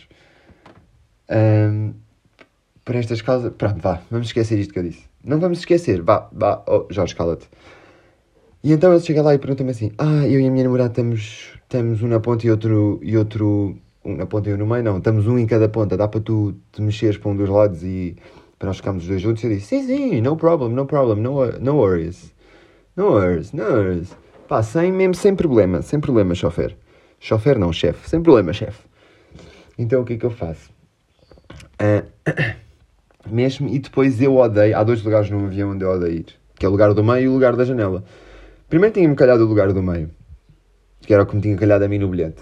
Uh, 1.30 1.94
por 2.84 2.96
estas 2.96 3.22
causas. 3.22 3.54
Pronto, 3.54 3.80
vá, 3.80 4.02
vamos 4.10 4.28
esquecer 4.28 4.58
isto 4.58 4.74
que 4.74 4.80
eu 4.80 4.84
disse. 4.84 5.04
Não 5.24 5.40
vamos 5.40 5.60
esquecer, 5.60 6.02
vá, 6.02 6.28
vá, 6.32 6.64
oh, 6.68 6.88
Jorge, 6.90 7.16
cala-te. 7.16 7.48
E 8.64 8.72
então 8.72 8.92
ele 8.92 9.02
chega 9.02 9.22
lá 9.22 9.36
e 9.36 9.38
pergunta-me 9.38 9.70
assim: 9.70 9.92
Ah, 10.00 10.28
eu 10.28 10.40
e 10.40 10.48
a 10.48 10.52
minha 10.52 10.64
namorada 10.64 10.90
estamos, 10.90 11.54
estamos 11.62 12.02
um 12.02 12.08
na 12.08 12.20
ponta 12.20 12.48
e 12.48 12.52
outro, 12.52 13.00
e 13.04 13.16
outro. 13.16 13.78
Um 14.04 14.18
na 14.18 14.26
ponta 14.26 14.50
e 14.50 14.52
eu 14.52 14.58
no 14.58 14.66
meio, 14.66 14.84
não, 14.84 14.98
estamos 14.98 15.28
um 15.28 15.38
em 15.38 15.46
cada 15.46 15.70
ponta, 15.70 15.96
dá 15.96 16.08
para 16.08 16.20
tu 16.20 16.56
te 16.72 16.82
mexeres 16.82 17.18
para 17.18 17.30
um 17.30 17.36
dos 17.38 17.48
lados 17.48 17.84
e 17.84 18.18
para 18.60 18.68
nós 18.68 18.78
ficarmos 18.78 19.04
os 19.04 19.10
dois 19.10 19.22
juntos. 19.22 19.44
Eu 19.44 19.52
disse: 19.52 19.68
Sim, 19.68 19.84
sim, 19.84 20.22
no 20.22 20.36
problem, 20.36 20.74
no 20.74 20.88
problem, 20.88 21.22
no, 21.22 21.46
no 21.60 21.76
worries. 21.76 22.34
No 22.98 23.12
worries, 23.12 23.54
no 23.54 23.64
worries. 23.64 24.18
Pá, 24.48 24.64
sem, 24.64 24.92
mesmo 24.92 25.14
sem 25.14 25.36
problema, 25.36 25.84
sem 25.84 26.00
problema, 26.00 26.34
chofer. 26.34 26.76
Chofer 27.20 27.60
não, 27.60 27.72
chefe, 27.72 28.10
sem 28.10 28.22
problema, 28.22 28.52
chefe. 28.52 28.93
Então 29.78 30.02
o 30.02 30.06
que 30.06 30.14
é 30.14 30.18
que 30.18 30.26
eu 30.26 30.32
faço? 30.32 30.72
Uh, 31.82 32.06
mesmo, 33.30 33.68
e 33.68 33.80
depois 33.80 34.22
eu 34.22 34.36
odeio, 34.36 34.78
há 34.78 34.84
dois 34.84 35.04
lugares 35.04 35.30
no 35.30 35.46
avião 35.46 35.72
onde 35.72 35.84
eu 35.84 35.90
odeio 35.90 36.18
ir, 36.18 36.26
que 36.56 36.66
é 36.66 36.70
o 36.70 36.72
lugar 36.72 36.94
do 36.94 37.04
meio 37.04 37.24
e 37.24 37.28
o 37.28 37.34
lugar 37.34 37.56
da 37.56 37.66
janela. 37.66 38.04
Primeiro 38.70 38.94
tinha-me 38.94 39.16
calhado 39.16 39.44
o 39.44 39.48
lugar 39.48 39.72
do 39.72 39.84
meio, 39.84 40.10
que 41.02 41.14
era 41.14 41.24
o 41.24 41.26
que 41.26 41.36
me 41.36 41.42
tinha 41.42 41.56
calhado 41.56 41.84
a 41.84 41.88
mim 41.88 42.00
no 42.00 42.08
bilhete. 42.08 42.42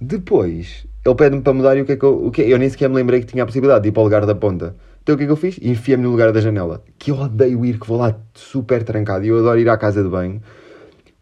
Depois, 0.00 0.86
ele 1.04 1.14
pede-me 1.14 1.42
para 1.42 1.52
mudar 1.52 1.76
e 1.76 1.82
o 1.82 1.84
que 1.84 1.92
é 1.92 1.96
que 1.96 2.04
eu, 2.04 2.26
o 2.26 2.30
que 2.30 2.42
é? 2.42 2.52
eu 2.52 2.58
nem 2.58 2.68
sequer 2.68 2.88
me 2.88 2.96
lembrei 2.96 3.20
que 3.20 3.26
tinha 3.26 3.42
a 3.42 3.46
possibilidade 3.46 3.82
de 3.82 3.88
ir 3.88 3.92
para 3.92 4.00
o 4.00 4.04
lugar 4.04 4.26
da 4.26 4.34
ponta. 4.34 4.76
Então 5.02 5.14
o 5.14 5.18
que 5.18 5.24
é 5.24 5.26
que 5.26 5.32
eu 5.32 5.36
fiz? 5.36 5.58
Enfiei-me 5.62 6.02
no 6.02 6.10
lugar 6.10 6.32
da 6.32 6.40
janela. 6.40 6.84
Que 6.98 7.10
eu 7.10 7.16
odeio 7.16 7.64
ir, 7.64 7.80
que 7.80 7.86
vou 7.86 7.96
lá 7.96 8.14
super 8.34 8.82
trancado. 8.84 9.24
E 9.24 9.28
eu 9.28 9.38
adoro 9.38 9.58
ir 9.58 9.68
à 9.68 9.76
casa 9.76 10.02
de 10.02 10.08
banho. 10.08 10.42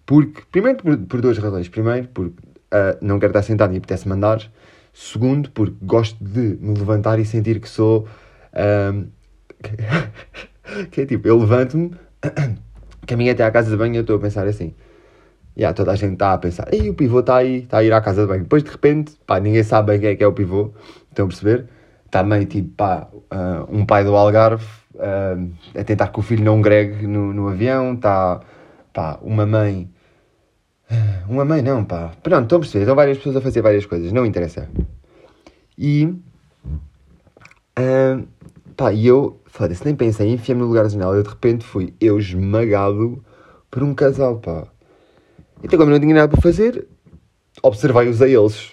Porque, 0.04 0.42
primeiro 0.50 0.78
por, 0.78 0.96
por 0.98 1.20
duas 1.20 1.38
razões. 1.38 1.68
Primeiro, 1.68 2.08
porque 2.08 2.36
uh, 2.40 2.98
não 3.00 3.20
quero 3.20 3.30
estar 3.30 3.42
sentado 3.42 3.72
e 3.75 3.76
apetece 3.78 4.08
mandar. 4.08 4.42
Segundo, 4.98 5.50
porque 5.50 5.76
gosto 5.82 6.16
de 6.24 6.56
me 6.58 6.72
levantar 6.72 7.18
e 7.18 7.24
sentir 7.26 7.60
que 7.60 7.68
sou. 7.68 8.08
Um, 8.54 9.08
que 10.90 11.02
é 11.02 11.06
tipo, 11.06 11.28
eu 11.28 11.38
levanto-me, 11.38 11.90
caminho 13.06 13.30
até 13.30 13.44
à 13.44 13.50
casa 13.50 13.70
de 13.70 13.76
banho 13.76 13.92
e 13.92 13.96
eu 13.98 14.00
estou 14.00 14.16
a 14.16 14.18
pensar 14.18 14.46
assim. 14.46 14.74
Yeah, 15.54 15.74
toda 15.76 15.92
a 15.92 15.96
gente 15.96 16.14
está 16.14 16.32
a 16.32 16.38
pensar, 16.38 16.72
e 16.72 16.88
o 16.88 16.94
pivô 16.94 17.20
está 17.20 17.36
aí, 17.36 17.58
está 17.58 17.78
a 17.78 17.84
ir 17.84 17.92
à 17.92 18.00
casa 18.00 18.22
de 18.22 18.28
banho. 18.28 18.44
Depois 18.44 18.62
de 18.62 18.70
repente, 18.70 19.12
pá, 19.26 19.38
ninguém 19.38 19.62
sabe 19.62 19.92
bem 19.92 20.00
quem 20.00 20.08
é 20.08 20.16
que 20.16 20.24
é 20.24 20.26
o 20.26 20.32
pivô, 20.32 20.72
estão 21.10 21.26
a 21.26 21.28
perceber? 21.28 21.66
Meio 22.24 22.46
tipo, 22.46 22.70
pá, 22.70 23.06
uh, 23.12 23.68
um 23.68 23.84
pai 23.84 24.02
do 24.02 24.16
Algarve 24.16 24.64
uh, 24.94 25.78
a 25.78 25.84
tentar 25.84 26.08
que 26.08 26.18
o 26.18 26.22
filho 26.22 26.42
não 26.42 26.62
gregue 26.62 27.06
no, 27.06 27.34
no 27.34 27.48
avião, 27.48 27.92
está, 27.92 28.40
pá, 28.94 29.18
uma 29.20 29.44
mãe. 29.44 29.90
Uh, 30.90 31.30
uma 31.30 31.44
mãe 31.44 31.62
não, 31.62 31.84
pá. 31.84 32.12
Pronto, 32.22 32.44
estão 32.44 32.58
a 32.58 32.60
perceber? 32.60 32.84
Estão 32.84 32.96
várias 32.96 33.18
pessoas 33.18 33.36
a 33.36 33.40
fazer 33.40 33.62
várias 33.62 33.86
coisas, 33.86 34.12
não 34.12 34.24
interessa. 34.24 34.68
E. 35.76 36.06
Uh, 37.78 38.26
pá, 38.76 38.92
e 38.92 39.06
eu, 39.06 39.40
foda-se, 39.46 39.84
nem 39.84 39.94
pensei, 39.94 40.32
enfiei-me 40.32 40.62
no 40.62 40.68
lugar 40.68 40.84
da 40.84 40.88
janela. 40.88 41.16
Eu 41.16 41.22
de 41.22 41.28
repente 41.28 41.64
fui 41.64 41.94
eu 42.00 42.18
esmagado 42.18 43.22
por 43.70 43.82
um 43.82 43.94
casal, 43.94 44.38
pá. 44.38 44.66
Então, 45.62 45.78
como 45.78 45.90
não 45.90 45.98
tinha 45.98 46.14
nada 46.14 46.28
para 46.28 46.40
fazer, 46.40 46.86
observei-os 47.62 48.22
a 48.22 48.28
eles. 48.28 48.72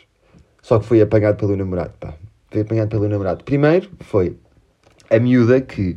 Só 0.61 0.79
que 0.79 0.85
fui 0.85 1.01
apanhado 1.01 1.37
pelo 1.37 1.55
namorado, 1.55 1.93
pá. 1.99 2.13
Fui 2.51 2.61
apanhado 2.61 2.89
pelo 2.89 3.07
namorado. 3.07 3.43
Primeiro 3.43 3.89
foi 4.01 4.37
a 5.09 5.19
miúda 5.19 5.59
que, 5.61 5.91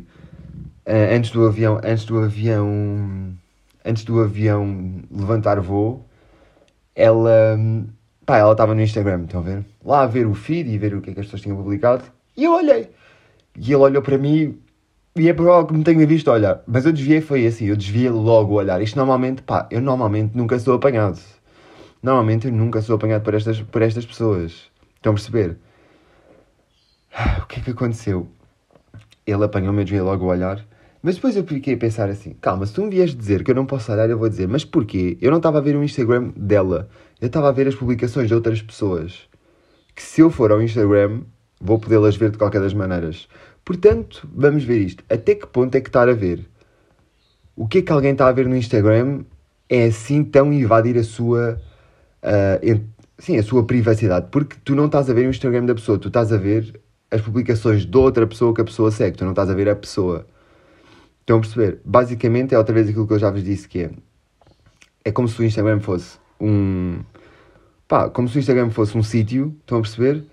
uh, 0.85 1.15
antes 1.15 1.31
do 1.31 1.45
avião, 1.45 1.79
antes 1.83 2.05
do 2.05 2.19
avião, 2.19 3.37
antes 3.85 4.03
do 4.03 4.19
avião 4.19 5.03
levantar 5.11 5.59
voo, 5.59 6.06
ela, 6.97 7.59
pá, 8.25 8.39
ela 8.39 8.53
estava 8.53 8.73
no 8.73 8.81
Instagram, 8.81 9.25
estão 9.25 9.39
a 9.39 9.43
ver? 9.43 9.65
Lá 9.85 10.01
a 10.01 10.07
ver 10.07 10.25
o 10.25 10.33
feed 10.33 10.67
e 10.67 10.77
ver 10.79 10.95
o 10.95 11.01
que 11.01 11.11
é 11.11 11.13
que 11.13 11.19
as 11.19 11.27
pessoas 11.27 11.43
tinham 11.43 11.55
publicado. 11.55 12.03
E 12.35 12.43
eu 12.43 12.53
olhei. 12.53 12.89
E 13.55 13.71
ele 13.71 13.75
olhou 13.75 14.01
para 14.01 14.17
mim 14.17 14.59
e 15.15 15.29
é 15.29 15.33
provável 15.33 15.67
que 15.67 15.73
me 15.75 15.83
tenha 15.83 16.05
visto 16.07 16.31
olhar. 16.31 16.63
Mas 16.65 16.87
eu 16.87 16.91
desviei, 16.91 17.21
foi 17.21 17.45
assim, 17.45 17.65
eu 17.65 17.77
desviei 17.77 18.09
logo 18.09 18.53
o 18.53 18.55
olhar. 18.55 18.81
Isto 18.81 18.97
normalmente, 18.97 19.43
pá, 19.43 19.67
eu 19.69 19.79
normalmente 19.79 20.35
nunca 20.35 20.57
sou 20.57 20.73
apanhado. 20.73 21.19
Normalmente 22.01 22.47
eu 22.47 22.53
nunca 22.53 22.81
sou 22.81 22.95
apanhado 22.95 23.21
por 23.21 23.35
estas, 23.35 23.61
por 23.61 23.83
estas 23.83 24.05
pessoas. 24.05 24.71
Estão 24.95 25.11
a 25.11 25.15
perceber? 25.15 25.57
O 27.43 27.45
que 27.45 27.59
é 27.59 27.63
que 27.63 27.71
aconteceu? 27.71 28.27
Ele 29.25 29.43
apanhou-me, 29.43 29.81
eu 29.81 29.85
desviei 29.85 30.01
logo 30.01 30.25
o 30.25 30.29
olhar. 30.29 30.65
Mas 31.07 31.15
depois 31.15 31.37
eu 31.37 31.45
fiquei 31.45 31.75
a 31.75 31.77
pensar 31.77 32.09
assim: 32.09 32.35
calma, 32.41 32.65
se 32.65 32.73
tu 32.73 32.83
me 32.83 32.89
vies 32.89 33.15
dizer 33.15 33.41
que 33.41 33.51
eu 33.51 33.55
não 33.55 33.65
posso 33.65 33.89
olhar, 33.93 34.09
eu 34.09 34.17
vou 34.17 34.27
dizer, 34.27 34.45
mas 34.45 34.65
porquê? 34.65 35.17
Eu 35.21 35.31
não 35.31 35.37
estava 35.37 35.59
a 35.59 35.61
ver 35.61 35.73
o 35.77 35.81
Instagram 35.81 36.33
dela, 36.35 36.89
eu 37.21 37.27
estava 37.27 37.47
a 37.47 37.51
ver 37.53 37.65
as 37.65 37.75
publicações 37.75 38.27
de 38.27 38.33
outras 38.33 38.61
pessoas. 38.61 39.21
Que 39.95 40.03
se 40.03 40.19
eu 40.19 40.29
for 40.29 40.51
ao 40.51 40.61
Instagram, 40.61 41.21
vou 41.61 41.79
podê-las 41.79 42.17
ver 42.17 42.31
de 42.31 42.37
qualquer 42.37 42.59
das 42.59 42.73
maneiras. 42.73 43.29
Portanto, 43.63 44.27
vamos 44.35 44.65
ver 44.65 44.79
isto. 44.81 45.01
Até 45.09 45.33
que 45.35 45.47
ponto 45.47 45.73
é 45.75 45.79
que 45.79 45.87
estar 45.87 46.09
a 46.09 46.13
ver? 46.13 46.45
O 47.55 47.69
que 47.69 47.77
é 47.77 47.81
que 47.83 47.91
alguém 47.93 48.11
está 48.11 48.27
a 48.27 48.33
ver 48.33 48.45
no 48.45 48.57
Instagram 48.57 49.23
é 49.69 49.85
assim 49.85 50.25
tão 50.25 50.51
invadir 50.51 50.97
a 50.97 51.05
sua, 51.05 51.57
uh, 52.21 52.81
sim, 53.17 53.37
a 53.37 53.43
sua 53.43 53.65
privacidade? 53.65 54.27
Porque 54.29 54.57
tu 54.61 54.75
não 54.75 54.87
estás 54.87 55.09
a 55.09 55.13
ver 55.13 55.25
o 55.25 55.29
Instagram 55.29 55.67
da 55.67 55.73
pessoa, 55.73 55.97
tu 55.97 56.09
estás 56.09 56.33
a 56.33 56.37
ver 56.37 56.81
as 57.09 57.21
publicações 57.21 57.85
de 57.85 57.97
outra 57.97 58.27
pessoa 58.27 58.53
que 58.53 58.59
a 58.59 58.65
pessoa 58.65 58.91
segue, 58.91 59.15
tu 59.15 59.23
não 59.23 59.31
estás 59.31 59.49
a 59.49 59.53
ver 59.53 59.69
a 59.69 59.75
pessoa. 59.77 60.27
Estão 61.27 61.39
a 61.39 61.41
perceber? 61.41 61.81
Basicamente 61.83 62.55
é 62.55 62.57
outra 62.57 62.73
vez 62.73 62.87
aquilo 62.87 63.05
que 63.05 63.11
eu 63.11 63.19
já 63.19 63.29
vos 63.29 63.43
disse 63.43 63.67
que 63.67 63.81
é. 63.81 63.89
É 65.03 65.11
como 65.11 65.27
se 65.27 65.37
o 65.41 65.43
Instagram 65.43 65.81
fosse 65.81 66.17
um. 66.39 67.01
Pá, 67.85 68.09
como 68.09 68.29
se 68.29 68.37
o 68.37 68.39
Instagram 68.39 68.69
fosse 68.69 68.97
um 68.97 69.03
sítio, 69.03 69.53
estão 69.59 69.79
a 69.79 69.81
perceber? 69.81 70.23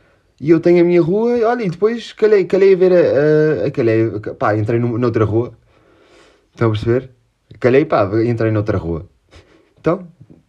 E 0.41 0.51
eu 0.51 0.61
tenho 0.61 0.81
a 0.83 0.85
minha 0.85 1.03
rua, 1.03 1.37
olha, 1.49 1.65
e 1.65 1.71
depois 1.71 2.13
calhei, 2.13 2.45
calhei 2.45 2.75
a 2.75 2.77
ver 2.77 2.93
a, 2.93 3.65
a, 3.65 3.67
a 3.67 3.71
calhei, 3.73 4.09
pá, 4.39 4.57
entrei 4.57 4.79
no, 4.79 4.97
noutra 4.97 5.25
rua. 5.25 5.53
Estão 6.53 6.69
a 6.69 6.71
perceber? 6.71 7.11
Calhei, 7.59 7.85
pá, 7.85 8.09
entrei 8.25 8.53
noutra 8.53 8.79
rua. 8.79 9.09
Então, 9.81 10.07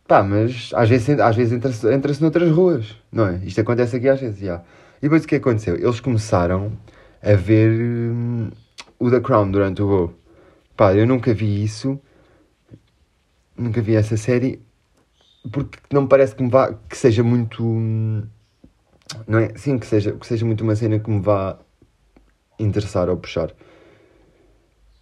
pá, 0.07 0.21
mas 0.21 0.69
às 0.75 0.87
vezes, 0.87 1.09
às 1.19 1.35
vezes 1.35 1.53
entra-se 1.53 1.91
entra 1.91 2.13
noutras 2.21 2.51
ruas, 2.51 2.95
não 3.11 3.29
é? 3.29 3.41
Isto 3.43 3.61
acontece 3.61 3.95
aqui 3.95 4.09
às 4.09 4.21
vezes, 4.21 4.39
já. 4.41 4.61
E 4.99 5.03
depois 5.03 5.23
o 5.23 5.27
que 5.27 5.37
aconteceu? 5.37 5.75
Eles 5.75 5.99
começaram 5.99 6.71
a 7.23 7.33
ver 7.33 7.71
hum, 7.71 8.51
o 8.99 9.09
The 9.09 9.21
Crown 9.21 9.49
durante 9.49 9.81
o 9.81 9.87
voo. 9.87 10.24
Pá, 10.75 10.93
eu 10.93 11.07
nunca 11.07 11.33
vi 11.33 11.63
isso, 11.63 11.99
nunca 13.57 13.81
vi 13.81 13.95
essa 13.95 14.17
série, 14.17 14.61
porque 15.51 15.79
não 15.91 16.03
me 16.03 16.07
parece 16.07 16.35
que, 16.35 16.43
me 16.43 16.49
vá, 16.49 16.73
que 16.73 16.97
seja 16.97 17.23
muito. 17.23 17.63
Hum, 17.63 18.23
não 19.27 19.39
é? 19.39 19.55
Sim, 19.55 19.77
que 19.77 19.85
seja, 19.85 20.11
que 20.13 20.25
seja 20.27 20.45
muito 20.45 20.63
uma 20.63 20.75
cena 20.75 20.99
que 20.99 21.09
me 21.09 21.21
vá 21.21 21.57
interessar 22.59 23.09
ou 23.09 23.17
puxar. 23.17 23.51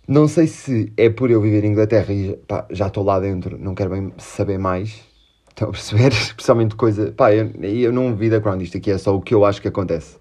Não 0.07 0.27
sei 0.27 0.47
se 0.47 0.91
é 0.97 1.09
por 1.09 1.31
eu 1.31 1.41
viver 1.41 1.63
em 1.63 1.71
Inglaterra 1.71 2.13
e 2.13 2.35
pá, 2.47 2.67
já 2.69 2.87
estou 2.87 3.03
lá 3.03 3.19
dentro, 3.19 3.57
não 3.57 3.73
quero 3.73 3.89
bem 3.91 4.13
saber 4.17 4.57
mais. 4.59 5.01
Estão 5.49 5.69
a 5.69 5.71
perceber? 5.71 6.11
Especialmente 6.13 6.75
coisa. 6.75 7.11
Pá, 7.13 7.33
eu, 7.33 7.51
eu 7.63 7.93
não 7.93 8.15
vi 8.15 8.29
da 8.29 8.41
Crown, 8.41 8.61
isto 8.61 8.77
aqui 8.77 8.91
é 8.91 8.97
só 8.97 9.15
o 9.15 9.21
que 9.21 9.33
eu 9.33 9.45
acho 9.45 9.61
que 9.61 9.67
acontece. 9.67 10.17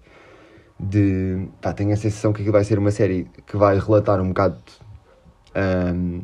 De. 0.79 1.47
Pá, 1.61 1.73
tenho 1.73 1.91
a 1.91 1.95
sensação 1.97 2.31
que 2.33 2.43
vai 2.49 2.63
ser 2.63 2.79
uma 2.79 2.91
série 2.91 3.27
que 3.45 3.57
vai 3.57 3.77
relatar 3.77 4.21
um 4.21 4.29
bocado. 4.29 4.57
Um, 5.55 6.23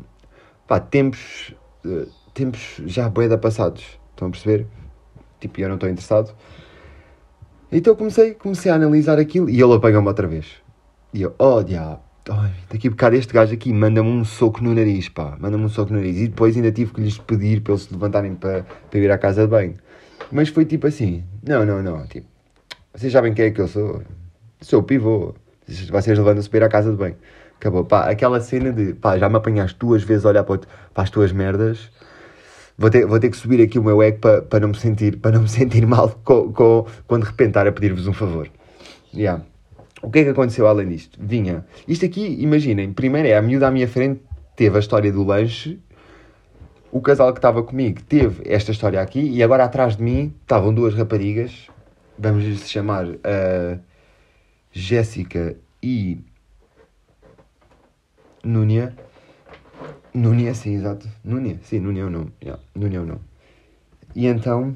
pá, 0.68 0.80
tempos. 0.80 1.54
Uh, 1.86 2.08
tempos 2.34 2.82
já 2.86 3.10
boeda 3.10 3.38
passados. 3.38 4.00
Estão 4.12 4.28
a 4.28 4.32
perceber? 4.32 4.66
Tipo, 5.40 5.62
eu 5.62 5.68
não 5.68 5.76
estou 5.76 5.90
interessado. 5.90 6.34
Então 7.72 7.96
comecei, 7.96 8.34
comecei 8.34 8.72
a 8.72 8.76
analisar 8.76 9.20
aquilo 9.20 9.50
e 9.50 9.62
ele 9.62 9.74
apanhou-me 9.74 10.08
outra 10.08 10.28
vez. 10.28 10.48
E 11.14 11.22
eu, 11.22 11.36
oh 11.38 11.62
diabo, 11.62 12.02
ai, 12.30 12.52
daqui 12.70 12.90
a 12.90 13.16
este 13.16 13.34
gajo 13.34 13.54
aqui 13.54 13.72
manda-me 13.72 14.10
um 14.10 14.24
soco 14.24 14.64
no 14.64 14.74
nariz, 14.74 15.10
pá, 15.10 15.38
manda-me 15.40 15.66
um 15.66 15.70
soco 15.70 15.92
no 15.94 16.00
nariz. 16.00 16.18
E 16.18 16.28
depois 16.28 16.56
ainda 16.56 16.72
tive 16.72 16.94
que 16.94 17.02
lhes 17.02 17.18
pedir 17.18 17.62
para 17.62 17.74
eles 17.74 17.84
se 17.84 17.94
levantarem 17.94 18.36
para, 18.36 18.64
para 18.64 19.00
ir 19.00 19.12
à 19.12 19.18
casa 19.18 19.44
de 19.44 19.48
banho. 19.48 19.76
Mas 20.32 20.50
foi 20.50 20.66
tipo 20.66 20.88
assim, 20.88 21.24
não, 21.48 21.66
não, 21.66 21.84
não, 21.84 22.08
tipo, 22.08 22.28
vocês 22.94 23.12
sabem 23.14 23.34
quem 23.34 23.46
é 23.46 23.52
que 23.52 23.62
eu 23.62 23.68
sou? 23.68 24.02
Sou 24.62 24.82
o 24.82 24.84
pivô, 24.84 25.36
vocês 25.68 26.18
levantam-se 26.18 26.50
para 26.50 26.60
ir 26.60 26.64
à 26.64 26.70
casa 26.70 26.92
de 26.92 26.98
banho. 26.98 27.16
Acabou, 27.60 27.84
pá, 27.86 28.10
aquela 28.10 28.40
cena 28.40 28.72
de, 28.72 28.94
pá, 28.94 29.18
já 29.18 29.28
me 29.30 29.36
apanhaste 29.36 29.78
duas 29.78 30.02
vezes 30.04 30.26
a 30.26 30.30
olhar 30.30 30.44
para, 30.44 30.62
para 30.94 31.04
as 31.04 31.10
tuas 31.10 31.32
merdas 31.32 31.92
vou 32.80 32.90
ter, 32.90 33.06
vou 33.06 33.20
ter 33.20 33.30
que 33.30 33.36
subir 33.36 33.62
aqui 33.62 33.78
o 33.78 33.84
meu 33.84 34.02
ego 34.02 34.20
para, 34.20 34.42
para, 34.42 34.62
não, 34.62 34.70
me 34.70 34.78
sentir, 34.78 35.18
para 35.18 35.32
não 35.32 35.42
me 35.42 35.50
sentir 35.50 35.86
mal 35.86 36.10
com, 36.24 36.52
com, 36.54 36.88
quando 37.06 37.24
de 37.24 37.30
repente 37.30 37.50
estar 37.50 37.68
a 37.68 37.72
pedir-vos 37.72 38.08
um 38.08 38.14
favor. 38.14 38.50
Yeah. 39.14 39.44
O 40.02 40.10
que 40.10 40.20
é 40.20 40.24
que 40.24 40.30
aconteceu 40.30 40.66
além 40.66 40.88
disto? 40.88 41.20
Vinha. 41.22 41.66
Isto 41.86 42.06
aqui, 42.06 42.38
imaginem, 42.40 42.94
primeiro 42.94 43.28
é 43.28 43.36
a 43.36 43.42
miúda 43.42 43.68
à 43.68 43.72
minha 43.72 43.88
frente 43.88 44.22
teve 44.56 44.78
a 44.78 44.80
história 44.80 45.12
do 45.12 45.24
lanche, 45.24 45.80
o 46.92 47.02
casal 47.02 47.32
que 47.34 47.40
estava 47.40 47.62
comigo 47.62 48.02
teve 48.02 48.42
esta 48.50 48.72
história 48.72 49.02
aqui 49.02 49.20
e 49.20 49.44
agora 49.44 49.66
atrás 49.66 49.98
de 49.98 50.04
mim 50.04 50.34
estavam 50.42 50.74
duas 50.74 50.96
raparigas, 50.96 51.68
vamos 52.18 52.44
lhes 52.44 52.70
chamar 52.70 53.06
uh, 53.06 53.80
Jéssica 54.72 55.56
e 55.84 56.20
Núnia 58.44 58.94
Núnia, 60.14 60.54
sim, 60.54 60.76
exato. 60.76 61.08
Núnia, 61.24 61.60
sim, 61.64 61.80
Núnia 61.80 62.02
é 62.02 62.06
o 62.06 62.10
nome. 62.10 62.32
Yeah, 62.42 62.62
Núnia 62.76 62.98
é 62.98 63.02
o 63.02 63.06
nome. 63.06 63.22
E 64.16 64.26
então, 64.26 64.76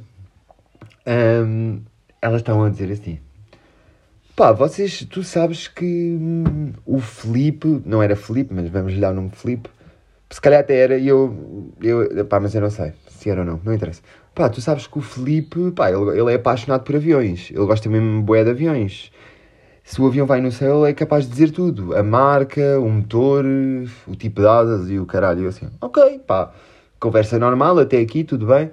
um, 1.07 1.81
elas 2.21 2.41
estavam 2.41 2.63
a 2.63 2.69
dizer 2.69 2.91
assim: 2.91 3.19
pá, 4.35 4.51
vocês, 4.51 5.05
tu 5.09 5.23
sabes 5.23 5.67
que 5.67 5.85
hum, 6.19 6.73
o 6.85 6.99
Felipe, 6.99 7.81
não 7.85 8.01
era 8.01 8.15
Felipe, 8.15 8.53
mas 8.53 8.69
vamos 8.69 8.93
lhe 8.93 8.99
dar 8.99 9.11
o 9.11 9.15
nome 9.15 9.31
Felipe, 9.31 9.69
se 10.29 10.39
calhar 10.39 10.59
até 10.59 10.75
era, 10.77 10.97
e 10.97 11.07
eu, 11.07 11.73
eu, 11.81 12.25
pá, 12.25 12.39
mas 12.39 12.53
eu 12.53 12.61
não 12.61 12.69
sei 12.69 12.93
se 13.09 13.29
era 13.29 13.41
ou 13.41 13.45
não, 13.45 13.59
não 13.63 13.73
interessa. 13.73 14.01
Pá, 14.35 14.49
tu 14.49 14.61
sabes 14.61 14.85
que 14.85 14.97
o 14.97 15.01
Felipe, 15.01 15.71
pá, 15.71 15.91
ele, 15.91 16.19
ele 16.19 16.31
é 16.31 16.35
apaixonado 16.35 16.83
por 16.83 16.95
aviões, 16.95 17.49
ele 17.49 17.65
gosta 17.65 17.89
mesmo 17.89 18.21
bué 18.21 18.43
de 18.43 18.51
aviões 18.51 19.11
se 19.83 20.01
o 20.01 20.07
avião 20.07 20.25
vai 20.25 20.39
no 20.39 20.51
céu, 20.51 20.85
é 20.85 20.93
capaz 20.93 21.25
de 21.25 21.31
dizer 21.31 21.51
tudo. 21.51 21.95
A 21.95 22.01
marca, 22.01 22.79
o 22.79 22.89
motor, 22.89 23.45
o 24.07 24.15
tipo 24.15 24.41
de 24.41 24.47
asas 24.47 24.89
e 24.89 24.97
o 24.97 25.05
caralho. 25.05 25.47
Assim, 25.47 25.69
ok, 25.81 26.19
pá, 26.19 26.53
conversa 26.99 27.37
normal, 27.37 27.77
até 27.79 27.99
aqui, 27.99 28.23
tudo 28.23 28.47
bem. 28.47 28.71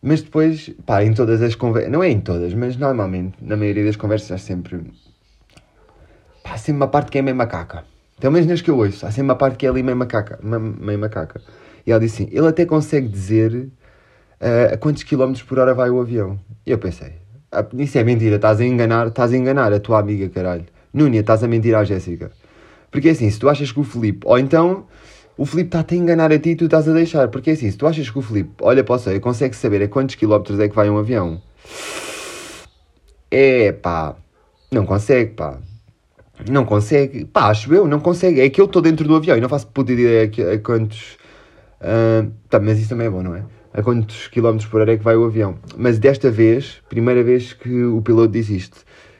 Mas 0.00 0.22
depois, 0.22 0.70
pá, 0.86 1.04
em 1.04 1.12
todas 1.12 1.42
as 1.42 1.56
conversas, 1.56 1.90
não 1.90 2.02
é 2.02 2.08
em 2.08 2.20
todas, 2.20 2.54
mas 2.54 2.76
normalmente, 2.76 3.36
na 3.42 3.56
maioria 3.56 3.84
das 3.84 3.96
conversas, 3.96 4.30
há 4.30 4.38
sempre. 4.38 4.78
Pá, 6.42 6.52
há 6.52 6.58
sempre 6.58 6.76
uma 6.76 6.88
parte 6.88 7.10
que 7.10 7.18
é 7.18 7.22
meio 7.22 7.36
macaca. 7.36 7.84
Pelo 8.20 8.32
menos 8.32 8.48
nas 8.48 8.60
que 8.60 8.70
eu 8.70 8.78
ouço, 8.78 9.06
há 9.06 9.10
sempre 9.10 9.24
uma 9.24 9.36
parte 9.36 9.56
que 9.56 9.66
é 9.66 9.68
ali 9.68 9.82
meio 9.82 9.96
macaca. 9.96 10.38
Meio 10.42 10.98
macaca. 10.98 11.40
E 11.84 11.90
ela 11.90 12.00
disse 12.00 12.22
assim: 12.22 12.32
ele 12.32 12.46
até 12.46 12.64
consegue 12.64 13.08
dizer 13.08 13.52
uh, 14.40 14.74
a 14.74 14.76
quantos 14.76 15.02
quilómetros 15.02 15.44
por 15.44 15.58
hora 15.58 15.74
vai 15.74 15.90
o 15.90 16.00
avião. 16.00 16.38
E 16.64 16.70
eu 16.70 16.78
pensei, 16.78 17.14
isso 17.78 17.98
é 17.98 18.04
mentira, 18.04 18.36
estás 18.36 18.60
a 18.60 18.64
enganar, 18.64 19.08
estás 19.08 19.32
a 19.32 19.36
enganar 19.36 19.72
a 19.72 19.80
tua 19.80 19.98
amiga, 19.98 20.28
caralho. 20.28 20.66
Núnia, 20.92 21.20
estás 21.20 21.42
a 21.42 21.48
mentir 21.48 21.74
à 21.74 21.84
Jéssica. 21.84 22.30
Porque 22.90 23.10
assim, 23.10 23.30
se 23.30 23.38
tu 23.38 23.48
achas 23.48 23.70
que 23.70 23.80
o 23.80 23.84
Filipe, 23.84 24.20
ou 24.24 24.38
então 24.38 24.86
o 25.36 25.46
Filipe 25.46 25.68
está-te 25.68 25.94
a 25.94 25.98
enganar 25.98 26.32
a 26.32 26.38
ti 26.38 26.50
e 26.50 26.56
tu 26.56 26.64
estás 26.64 26.88
a 26.88 26.92
deixar. 26.92 27.28
Porque 27.28 27.50
assim, 27.50 27.70
se 27.70 27.76
tu 27.76 27.86
achas 27.86 28.10
que 28.10 28.18
o 28.18 28.22
Filipe 28.22 28.50
olha 28.60 28.82
para 28.82 28.96
o 28.96 29.20
consegue 29.20 29.54
saber 29.54 29.82
a 29.82 29.88
quantos 29.88 30.16
quilómetros 30.16 30.58
é 30.58 30.68
que 30.68 30.74
vai 30.74 30.90
um 30.90 30.98
avião, 30.98 31.40
é 33.30 33.72
pá, 33.72 34.16
não 34.72 34.84
consegue, 34.84 35.32
pá. 35.34 35.58
Não 36.48 36.64
consegue, 36.64 37.24
pá, 37.24 37.48
acho 37.48 37.72
eu, 37.74 37.86
não 37.86 38.00
consegue. 38.00 38.40
É 38.40 38.48
que 38.48 38.60
eu 38.60 38.66
estou 38.66 38.80
dentro 38.80 39.06
do 39.06 39.16
avião 39.16 39.36
e 39.36 39.40
não 39.40 39.48
faço 39.48 39.66
puta 39.68 39.92
ideia 39.92 40.30
a 40.54 40.58
quantos. 40.58 41.17
Uh, 41.80 42.32
tá, 42.48 42.58
mas 42.58 42.78
isso 42.78 42.88
também 42.88 43.06
é 43.06 43.10
bom, 43.10 43.22
não 43.22 43.34
é? 43.34 43.44
A 43.72 43.82
quantos 43.82 44.28
quilómetros 44.28 44.68
por 44.68 44.80
hora 44.80 44.92
é 44.92 44.96
que 44.96 45.04
vai 45.04 45.16
o 45.16 45.24
avião. 45.24 45.58
Mas 45.76 45.98
desta 45.98 46.30
vez, 46.30 46.82
primeira 46.88 47.22
vez 47.22 47.52
que 47.52 47.84
o 47.84 48.02
piloto 48.02 48.32
disse 48.32 48.56
isto, 48.56 48.78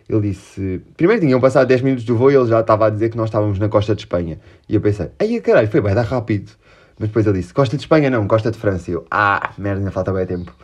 ele 0.09 0.31
disse. 0.31 0.81
Primeiro 0.97 1.21
tinham 1.21 1.41
passado 1.41 1.69
10 1.69 1.83
minutos 1.83 2.05
do 2.05 2.17
voo 2.17 2.31
e 2.31 2.35
ele 2.35 2.47
já 2.47 2.61
estava 2.61 2.87
a 2.87 2.91
dizer 2.91 3.11
que 3.11 3.17
nós 3.17 3.29
estávamos 3.29 3.59
na 3.59 3.69
costa 3.69 3.95
de 3.95 4.03
Espanha. 4.03 4.41
E 4.69 4.75
eu 4.75 4.81
pensei, 4.81 5.11
ai 5.19 5.41
caralho, 5.41 5.69
foi 5.69 5.81
bem, 5.81 5.95
dá 5.95 6.03
rápido. 6.03 6.51
Mas 6.99 7.09
depois 7.09 7.27
ele 7.27 7.39
disse, 7.39 7.55
costa 7.55 7.77
de 7.77 7.83
Espanha 7.83 8.11
não, 8.11 8.27
costa 8.27 8.51
de 8.51 8.59
França. 8.59 8.91
E 8.91 8.95
eu, 8.95 9.07
ah, 9.11 9.53
merda, 9.59 9.81
ainda 9.81 9.91
falta 9.91 10.13
bem 10.13 10.27
tempo. 10.27 10.55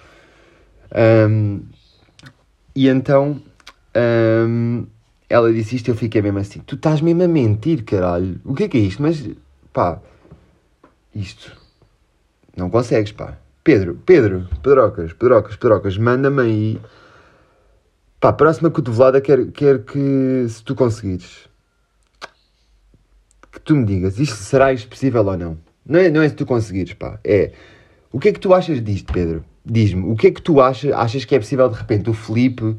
Um, 1.30 1.62
e 2.74 2.88
então. 2.88 3.40
Um, 3.96 4.86
ela 5.28 5.52
disse 5.52 5.76
isto 5.76 5.90
eu 5.90 5.94
fiquei 5.94 6.20
mesmo 6.20 6.38
assim: 6.38 6.60
Tu 6.60 6.74
estás 6.74 7.00
mesmo 7.00 7.22
a 7.22 7.28
mentir, 7.28 7.84
caralho. 7.84 8.40
O 8.44 8.54
que 8.54 8.64
é 8.64 8.68
que 8.68 8.78
é 8.78 8.80
isto? 8.80 9.02
Mas, 9.02 9.28
pá, 9.72 10.00
isto. 11.14 11.63
Não 12.56 12.70
consegues, 12.70 13.12
pá. 13.12 13.37
Pedro, 13.62 13.99
Pedro, 14.04 14.49
Pedrocas, 14.62 15.12
Pedrocas, 15.12 15.56
Pedrocas, 15.56 15.99
manda-me 15.99 16.42
aí. 16.42 16.80
Pá, 18.20 18.32
próxima 18.32 18.70
cotovelada 18.70 19.20
quer, 19.20 19.46
quer 19.52 19.84
que, 19.84 20.46
se 20.49 20.62
tu 20.62 20.75
conseguires, 20.75 21.49
que 23.52 23.61
tu 23.61 23.76
me 23.76 23.84
digas, 23.84 24.18
isto 24.18 24.37
será 24.37 24.66
possível 24.88 25.25
ou 25.26 25.37
não? 25.37 25.58
Não 25.87 25.99
é, 25.99 26.11
não 26.11 26.23
é 26.23 26.28
se 26.28 26.34
tu 26.34 26.46
conseguires, 26.46 26.94
pá. 26.94 27.18
É, 27.25 27.52
o 28.12 28.18
que 28.18 28.28
é 28.28 28.32
que 28.32 28.40
tu 28.40 28.54
achas 28.54 28.82
disto, 28.82 29.12
Pedro? 29.12 29.44
Diz-me, 29.64 30.11
o 30.11 30.16
que 30.16 30.28
é 30.28 30.30
que 30.30 30.42
tu 30.42 30.61
achas? 30.61 30.92
Achas 30.92 31.25
que 31.25 31.34
é 31.34 31.38
possível, 31.38 31.68
de 31.68 31.76
repente, 31.76 32.08
o 32.08 32.14
Felipe 32.14 32.76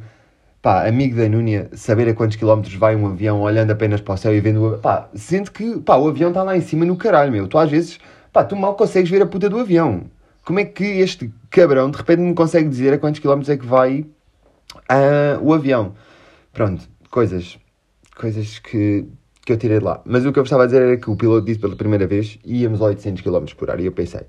pá, 0.66 0.88
amigo 0.88 1.16
da 1.16 1.30
Núnia, 1.30 1.70
saber 1.74 2.10
a 2.10 2.14
quantos 2.16 2.38
quilómetros 2.38 2.74
vai 2.74 2.96
um 2.96 3.06
avião 3.06 3.40
olhando 3.44 3.70
apenas 3.70 4.02
para 4.02 4.16
o 4.16 4.18
céu 4.18 4.36
e 4.36 4.40
vendo, 4.40 4.80
pá, 4.82 5.08
sente 5.14 5.52
que, 5.52 5.80
pá, 5.80 5.96
o 5.96 6.08
avião 6.08 6.30
está 6.30 6.42
lá 6.42 6.58
em 6.58 6.62
cima 6.62 6.84
no 6.84 6.96
caralho, 6.98 7.32
meu. 7.32 7.48
Tu 7.48 7.56
às 7.56 7.70
vezes, 7.70 8.00
pá, 8.36 8.44
tu 8.44 8.54
mal 8.58 8.76
consegues 8.76 9.10
ver 9.10 9.22
a 9.22 9.26
puta 9.26 9.50
do 9.50 9.58
avião. 9.58 10.12
Como 10.44 10.60
é 10.60 10.66
que 10.66 10.84
este 10.84 11.34
cabrão 11.50 11.90
de 11.90 11.98
repente 11.98 12.20
me 12.20 12.34
consegue 12.34 12.68
dizer 12.68 12.94
a 12.94 12.98
quantos 12.98 13.22
quilómetros 13.22 13.50
é 13.50 13.56
que 13.56 13.66
vai 13.66 14.02
uh, 14.02 15.42
o 15.42 15.54
avião? 15.54 15.94
Pronto, 16.52 16.84
coisas, 17.10 17.58
coisas 18.14 18.60
que, 18.60 19.06
que 19.46 19.54
eu 19.54 19.58
tirei 19.58 19.80
de 19.80 19.86
lá. 19.86 20.02
Mas 20.06 20.26
o 20.26 20.34
que 20.34 20.40
eu 20.40 20.44
estava 20.44 20.64
a 20.64 20.66
dizer 20.66 20.82
era 20.82 20.98
que 20.98 21.10
o 21.10 21.16
piloto 21.16 21.46
disse 21.46 21.60
pela 21.60 21.78
primeira 21.78 22.06
vez 22.06 22.38
íamos 22.44 22.82
a 22.82 22.86
800 22.86 23.22
km 23.22 23.46
por 23.58 23.70
hora. 23.70 23.82
E 23.82 23.86
eu 23.86 23.94
pensei, 23.94 24.24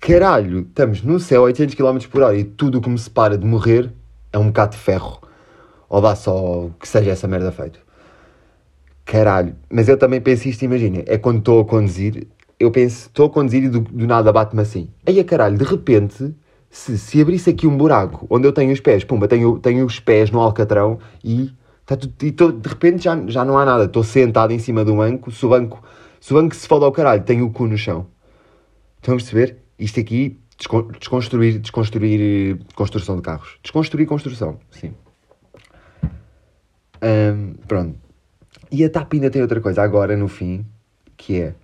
caralho, 0.00 0.62
estamos 0.62 1.00
no 1.02 1.20
céu 1.20 1.42
a 1.42 1.44
800 1.44 1.76
km 1.76 1.98
por 2.10 2.22
hora 2.22 2.36
e 2.36 2.42
tudo 2.42 2.78
o 2.78 2.80
que 2.80 2.90
me 2.90 2.98
separa 2.98 3.38
de 3.38 3.46
morrer 3.46 3.92
é 4.32 4.38
um 4.38 4.48
bocado 4.48 4.72
de 4.72 4.78
ferro 4.78 5.20
ou 5.88 6.00
dá 6.00 6.16
só 6.16 6.68
que 6.80 6.88
seja 6.88 7.12
essa 7.12 7.28
merda 7.28 7.52
feito. 7.52 7.78
Caralho, 9.04 9.54
mas 9.70 9.88
eu 9.88 9.98
também 9.98 10.20
penso 10.20 10.48
isto, 10.48 10.64
imagina, 10.64 11.02
é 11.06 11.18
quando 11.18 11.38
estou 11.38 11.60
a 11.60 11.64
conduzir, 11.64 12.26
eu 12.58 12.70
penso, 12.70 13.08
estou 13.08 13.26
a 13.26 13.30
conduzir 13.30 13.64
e 13.64 13.68
do, 13.68 13.80
do 13.80 14.06
nada 14.06 14.32
bate-me 14.32 14.62
assim. 14.62 14.88
Aí 15.06 15.18
a 15.18 15.24
caralho, 15.24 15.58
de 15.58 15.64
repente, 15.64 16.34
se, 16.70 16.98
se 16.98 17.20
abrisse 17.20 17.50
aqui 17.50 17.66
um 17.66 17.76
buraco 17.76 18.26
onde 18.30 18.46
eu 18.46 18.52
tenho 18.52 18.72
os 18.72 18.80
pés, 18.80 19.04
pumba, 19.04 19.28
tenho, 19.28 19.58
tenho 19.58 19.84
os 19.84 20.00
pés 20.00 20.30
no 20.30 20.40
alcatrão 20.40 20.98
e, 21.22 21.52
tá 21.84 21.96
tudo, 21.96 22.14
e 22.22 22.32
tô, 22.32 22.50
de 22.52 22.68
repente 22.68 23.04
já, 23.04 23.20
já 23.26 23.44
não 23.44 23.58
há 23.58 23.64
nada. 23.64 23.84
Estou 23.84 24.02
sentado 24.02 24.52
em 24.52 24.58
cima 24.58 24.84
do 24.84 24.96
banco, 24.96 25.30
se 25.30 25.44
o 25.44 25.48
banco, 25.48 25.82
se 26.20 26.32
o 26.32 26.36
banco 26.36 26.54
se 26.54 26.66
foda 26.66 26.84
ao 26.84 26.92
caralho, 26.92 27.22
tenho 27.22 27.46
o 27.46 27.50
cu 27.50 27.66
no 27.66 27.76
chão. 27.76 28.06
Estão 28.96 29.14
a 29.14 29.16
perceber? 29.16 29.58
Isto 29.78 30.00
aqui, 30.00 30.38
desconstruir, 30.98 31.58
desconstruir 31.58 32.58
construção 32.74 33.16
de 33.16 33.22
carros. 33.22 33.58
Desconstruir 33.62 34.06
construção, 34.06 34.58
sim. 34.70 34.94
Um, 37.02 37.54
pronto. 37.68 37.98
E 38.70 38.82
a 38.84 38.90
TAP 38.90 39.14
ainda 39.14 39.30
tem 39.30 39.42
outra 39.42 39.60
coisa 39.60 39.82
agora 39.82 40.16
no 40.16 40.26
fim, 40.26 40.64
que 41.16 41.40
é. 41.40 41.54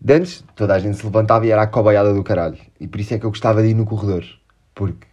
De 0.00 0.14
antes 0.14 0.42
toda 0.56 0.74
a 0.74 0.78
gente 0.78 0.96
se 0.96 1.04
levantava 1.04 1.46
e 1.46 1.50
era 1.50 1.62
a 1.62 1.66
cobaiada 1.66 2.14
do 2.14 2.22
caralho. 2.24 2.58
E 2.80 2.88
por 2.88 3.00
isso 3.00 3.12
é 3.12 3.18
que 3.18 3.26
eu 3.26 3.30
gostava 3.30 3.62
de 3.62 3.68
ir 3.68 3.74
no 3.74 3.84
corredor. 3.84 4.24
Porque, 4.74 5.06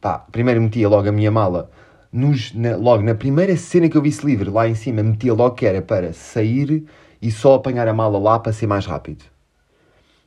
pá, 0.00 0.18
primeiro 0.18 0.60
metia 0.60 0.88
logo 0.88 1.08
a 1.08 1.12
minha 1.12 1.30
mala. 1.30 1.70
Nos, 2.12 2.52
na, 2.52 2.76
logo 2.76 3.04
na 3.04 3.14
primeira 3.14 3.56
cena 3.56 3.88
que 3.88 3.96
eu 3.96 4.02
visse 4.02 4.26
livre, 4.26 4.50
lá 4.50 4.66
em 4.66 4.74
cima, 4.74 5.02
metia 5.02 5.32
logo 5.32 5.54
que 5.54 5.64
era 5.64 5.80
para 5.80 6.12
sair 6.12 6.84
e 7.22 7.30
só 7.30 7.54
apanhar 7.54 7.86
a 7.86 7.94
mala 7.94 8.18
lá 8.18 8.38
para 8.40 8.52
ser 8.52 8.66
mais 8.66 8.84
rápido. 8.84 9.24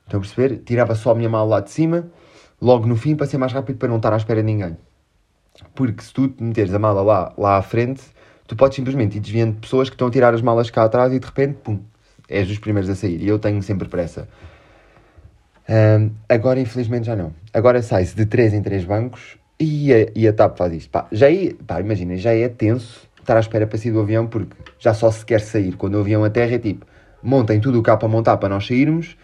Estão 0.05 0.19
a 0.19 0.21
perceber? 0.21 0.59
Tirava 0.63 0.95
só 0.95 1.11
a 1.11 1.15
minha 1.15 1.29
mala 1.29 1.49
lá 1.49 1.59
de 1.59 1.69
cima, 1.69 2.07
logo 2.61 2.87
no 2.87 2.95
fim, 2.95 3.15
para 3.15 3.27
ser 3.27 3.37
mais 3.37 3.51
rápido, 3.51 3.77
para 3.77 3.89
não 3.89 3.97
estar 3.97 4.13
à 4.13 4.17
espera 4.17 4.41
de 4.41 4.45
ninguém. 4.45 4.77
Porque 5.75 6.03
se 6.03 6.13
tu 6.13 6.33
meteres 6.39 6.73
a 6.73 6.79
mala 6.79 7.01
lá, 7.01 7.33
lá 7.37 7.57
à 7.57 7.61
frente, 7.61 8.01
tu 8.47 8.55
podes 8.55 8.75
simplesmente 8.77 9.17
ir 9.17 9.19
desviando 9.19 9.55
de 9.55 9.59
pessoas 9.59 9.89
que 9.89 9.95
estão 9.95 10.07
a 10.07 10.11
tirar 10.11 10.33
as 10.33 10.41
malas 10.41 10.69
cá 10.69 10.83
atrás 10.83 11.11
e 11.11 11.19
de 11.19 11.25
repente, 11.25 11.57
pum, 11.63 11.79
és 12.29 12.47
dos 12.47 12.59
primeiros 12.59 12.89
a 12.89 12.95
sair. 12.95 13.21
E 13.21 13.27
eu 13.27 13.39
tenho 13.39 13.61
sempre 13.63 13.87
pressa. 13.87 14.27
Um, 15.69 16.11
agora, 16.27 16.59
infelizmente, 16.59 17.07
já 17.07 17.15
não. 17.15 17.33
Agora 17.53 17.81
sai-se 17.81 18.15
de 18.15 18.25
3 18.25 18.53
em 18.53 18.61
3 18.61 18.85
bancos 18.85 19.37
e 19.59 19.93
a, 19.93 20.07
e 20.15 20.27
a 20.27 20.33
TAP 20.33 20.57
faz 20.57 20.73
isto. 20.73 20.89
Pá, 20.89 21.07
já 21.11 21.31
é, 21.31 21.53
pá, 21.65 21.79
imagina, 21.79 22.15
já 22.15 22.33
é 22.33 22.47
tenso 22.47 23.07
estar 23.19 23.37
à 23.37 23.39
espera 23.39 23.67
para 23.67 23.77
sair 23.77 23.91
do 23.91 23.99
avião 23.99 24.25
porque 24.25 24.55
já 24.79 24.93
só 24.93 25.11
se 25.11 25.25
quer 25.25 25.41
sair. 25.41 25.75
Quando 25.75 25.95
o 25.95 25.99
avião 25.99 26.23
aterra 26.23 26.55
é 26.55 26.59
tipo, 26.59 26.85
montem 27.21 27.59
tudo 27.59 27.79
o 27.79 27.83
cá 27.83 27.97
para 27.97 28.07
montar 28.07 28.37
para 28.37 28.49
nós 28.49 28.65
sairmos 28.65 29.15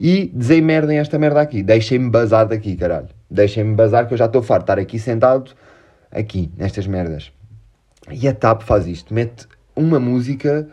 e 0.00 0.30
desemerdem 0.34 0.98
esta 0.98 1.18
merda 1.18 1.40
aqui. 1.40 1.62
Deixem-me 1.62 2.10
bazar 2.10 2.46
daqui, 2.46 2.76
caralho. 2.76 3.08
Deixem-me 3.30 3.74
bazar 3.74 4.06
que 4.06 4.14
eu 4.14 4.18
já 4.18 4.26
estou 4.26 4.42
farto 4.42 4.60
de 4.60 4.72
estar 4.72 4.78
aqui 4.78 4.98
sentado, 4.98 5.52
aqui, 6.10 6.50
nestas 6.56 6.86
merdas. 6.86 7.32
E 8.10 8.28
a 8.28 8.34
TAP 8.34 8.62
faz 8.62 8.86
isto, 8.86 9.12
mete 9.12 9.46
uma 9.74 10.00
música 10.00 10.68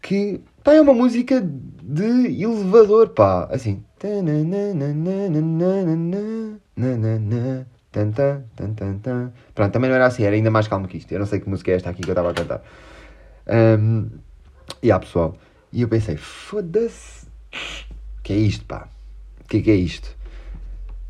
que 0.00 0.40
pá, 0.66 0.74
é 0.74 0.80
uma 0.80 0.92
música 0.92 1.40
de 1.40 2.42
elevador, 2.42 3.10
pá, 3.10 3.48
assim. 3.52 3.84
Pronto, 9.54 9.72
também 9.72 9.88
não 9.88 9.94
era 9.94 10.06
assim, 10.06 10.24
era 10.24 10.34
ainda 10.34 10.50
mais 10.50 10.66
calmo 10.66 10.88
que 10.88 10.98
isto. 10.98 11.12
Eu 11.12 11.20
não 11.20 11.26
sei 11.26 11.38
que 11.38 11.48
música 11.48 11.70
é 11.70 11.76
esta 11.76 11.90
aqui 11.90 12.02
que 12.02 12.10
eu 12.10 12.12
estava 12.12 12.32
a 12.32 12.34
cantar. 12.34 12.62
Um, 13.78 14.10
e 14.82 14.90
há 14.90 14.98
pessoal. 14.98 15.36
E 15.72 15.82
eu 15.82 15.88
pensei, 15.88 16.16
foda-se. 16.16 17.28
que 18.24 18.32
é 18.32 18.36
isto, 18.36 18.64
pá? 18.64 18.88
O 19.44 19.48
que 19.48 19.58
é 19.58 19.60
que 19.60 19.70
é 19.70 19.76
isto? 19.76 20.16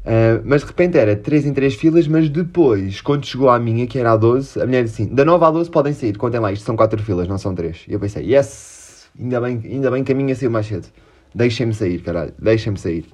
Uh, 0.04 0.44
mas 0.44 0.60
de 0.60 0.68
repente 0.68 0.98
era 0.98 1.16
3 1.16 1.46
em 1.46 1.54
3 1.54 1.74
filas, 1.74 2.06
mas 2.06 2.28
depois, 2.28 3.00
quando 3.00 3.24
chegou 3.24 3.48
à 3.48 3.58
minha, 3.58 3.86
que 3.86 3.98
era 3.98 4.12
a 4.12 4.16
12, 4.16 4.60
a 4.60 4.66
mulher 4.66 4.84
disse 4.84 5.02
assim: 5.02 5.14
da 5.14 5.24
9 5.24 5.44
à 5.44 5.50
12 5.50 5.70
podem 5.70 5.94
sair, 5.94 6.16
contem 6.18 6.38
lá, 6.38 6.52
isto 6.52 6.64
são 6.64 6.76
4 6.76 7.02
filas, 7.02 7.26
não 7.26 7.38
são 7.38 7.54
3. 7.54 7.86
E 7.88 7.94
eu 7.94 7.98
pensei: 7.98 8.22
yes, 8.22 8.75
ainda 9.18 9.40
bem, 9.40 9.60
ainda 9.64 9.90
bem 9.90 10.04
que 10.04 10.12
a 10.12 10.14
minha 10.14 10.34
saiu 10.34 10.50
mais 10.50 10.66
cedo. 10.66 10.88
Deixem-me 11.34 11.74
sair, 11.74 12.00
caralho, 12.00 12.32
deixem-me 12.38 12.78
sair. 12.78 13.06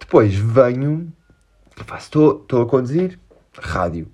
Depois 0.00 0.34
venho, 0.34 1.12
estou 1.98 2.62
a 2.62 2.66
conduzir, 2.66 3.18
rádio. 3.58 4.08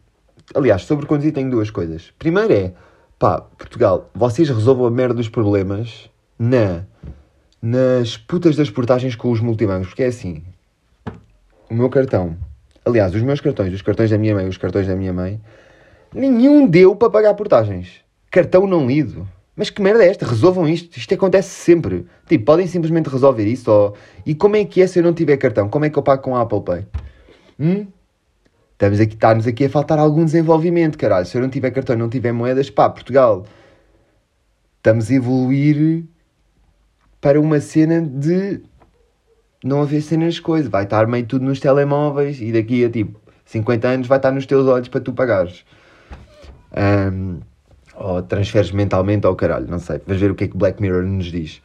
Aliás, 0.55 0.83
sobre 0.83 1.07
conduzir 1.07 1.33
tenho 1.33 1.51
duas 1.51 1.71
coisas. 1.71 2.13
Primeiro 2.19 2.53
é, 2.53 2.73
pá, 3.19 3.41
Portugal, 3.41 4.11
vocês 4.15 4.49
resolvam 4.49 4.87
a 4.87 4.91
merda 4.91 5.15
dos 5.15 5.29
problemas 5.29 6.11
na, 6.39 6.85
nas 7.63 8.17
putas 8.17 8.57
das 8.57 8.71
portagens 8.71 9.15
com 9.15 9.31
os 9.31 9.41
multibancos, 9.41 9.89
porque 9.89 10.03
é 10.03 10.07
assim, 10.07 10.43
o 11.71 11.75
meu 11.75 11.89
cartão, 11.89 12.37
aliás, 12.85 13.15
os 13.15 13.23
meus 13.23 13.41
cartões, 13.41 13.73
os 13.73 13.83
cartões 13.83 14.11
da 14.11 14.19
minha 14.19 14.35
mãe, 14.35 14.49
os 14.49 14.57
cartões 14.57 14.87
da 14.89 14.97
minha 14.97 15.13
mãe, 15.13 15.41
nenhum 16.13 16.67
deu 16.67 16.97
para 16.97 17.11
pagar 17.11 17.35
portagens. 17.35 18.01
Cartão 18.31 18.67
não 18.67 18.87
lido. 18.87 19.29
Mas 19.61 19.69
que 19.69 19.83
merda 19.83 20.03
é 20.03 20.09
esta? 20.09 20.25
Resolvam 20.25 20.67
isto. 20.67 20.97
Isto 20.97 21.13
acontece 21.13 21.51
sempre. 21.51 22.07
Tipo, 22.27 22.47
podem 22.47 22.67
simplesmente 22.67 23.11
resolver 23.11 23.45
isso. 23.45 23.71
Ou... 23.71 23.95
E 24.25 24.35
como 24.35 24.57
é 24.57 24.65
que 24.65 24.81
é 24.81 24.87
se 24.87 24.99
eu 24.99 25.03
não 25.03 25.13
tiver 25.13 25.37
cartão? 25.37 25.69
Como 25.69 25.85
é 25.85 25.91
que 25.91 25.99
eu 25.99 26.03
pago 26.03 26.23
com 26.23 26.35
a 26.35 26.41
Apple 26.41 26.63
Pay? 26.63 26.87
Hum? 27.61 27.87
Estamos 28.73 28.99
aqui, 28.99 29.13
está-nos 29.13 29.47
aqui 29.47 29.67
a 29.67 29.69
faltar 29.69 29.99
algum 29.99 30.25
desenvolvimento, 30.25 30.97
caralho. 30.97 31.27
Se 31.27 31.37
eu 31.37 31.43
não 31.43 31.51
tiver 31.51 31.73
cartão 31.73 31.95
e 31.95 31.99
não 31.99 32.09
tiver 32.09 32.33
moedas, 32.33 32.71
pá, 32.71 32.89
Portugal. 32.89 33.45
Estamos 34.79 35.11
a 35.11 35.15
evoluir 35.15 36.05
para 37.21 37.39
uma 37.39 37.61
cena 37.61 38.01
de 38.01 38.63
não 39.63 39.83
haver 39.83 40.01
cenas 40.01 40.41
coisas. 40.41 40.71
Vai 40.71 40.85
estar 40.85 41.07
meio 41.07 41.27
tudo 41.27 41.45
nos 41.45 41.61
telemóveis 41.61 42.41
e 42.41 42.51
daqui 42.51 42.83
a 42.83 42.89
tipo 42.89 43.21
50 43.45 43.89
anos 43.89 44.07
vai 44.07 44.17
estar 44.17 44.31
nos 44.31 44.47
teus 44.47 44.67
olhos 44.67 44.89
para 44.89 45.03
tu 45.03 45.13
pagares. 45.13 45.67
Um, 47.13 47.41
ou 48.01 48.23
transferes 48.23 48.73
mentalmente 48.73 49.27
ao 49.27 49.37
caralho, 49.37 49.69
não 49.69 49.79
sei. 49.79 50.01
Vais 50.07 50.19
ver 50.19 50.31
o 50.31 50.35
que 50.35 50.45
é 50.45 50.49
que 50.49 50.57
Black 50.57 50.81
Mirror 50.81 51.03
nos 51.03 51.27
diz. 51.27 51.61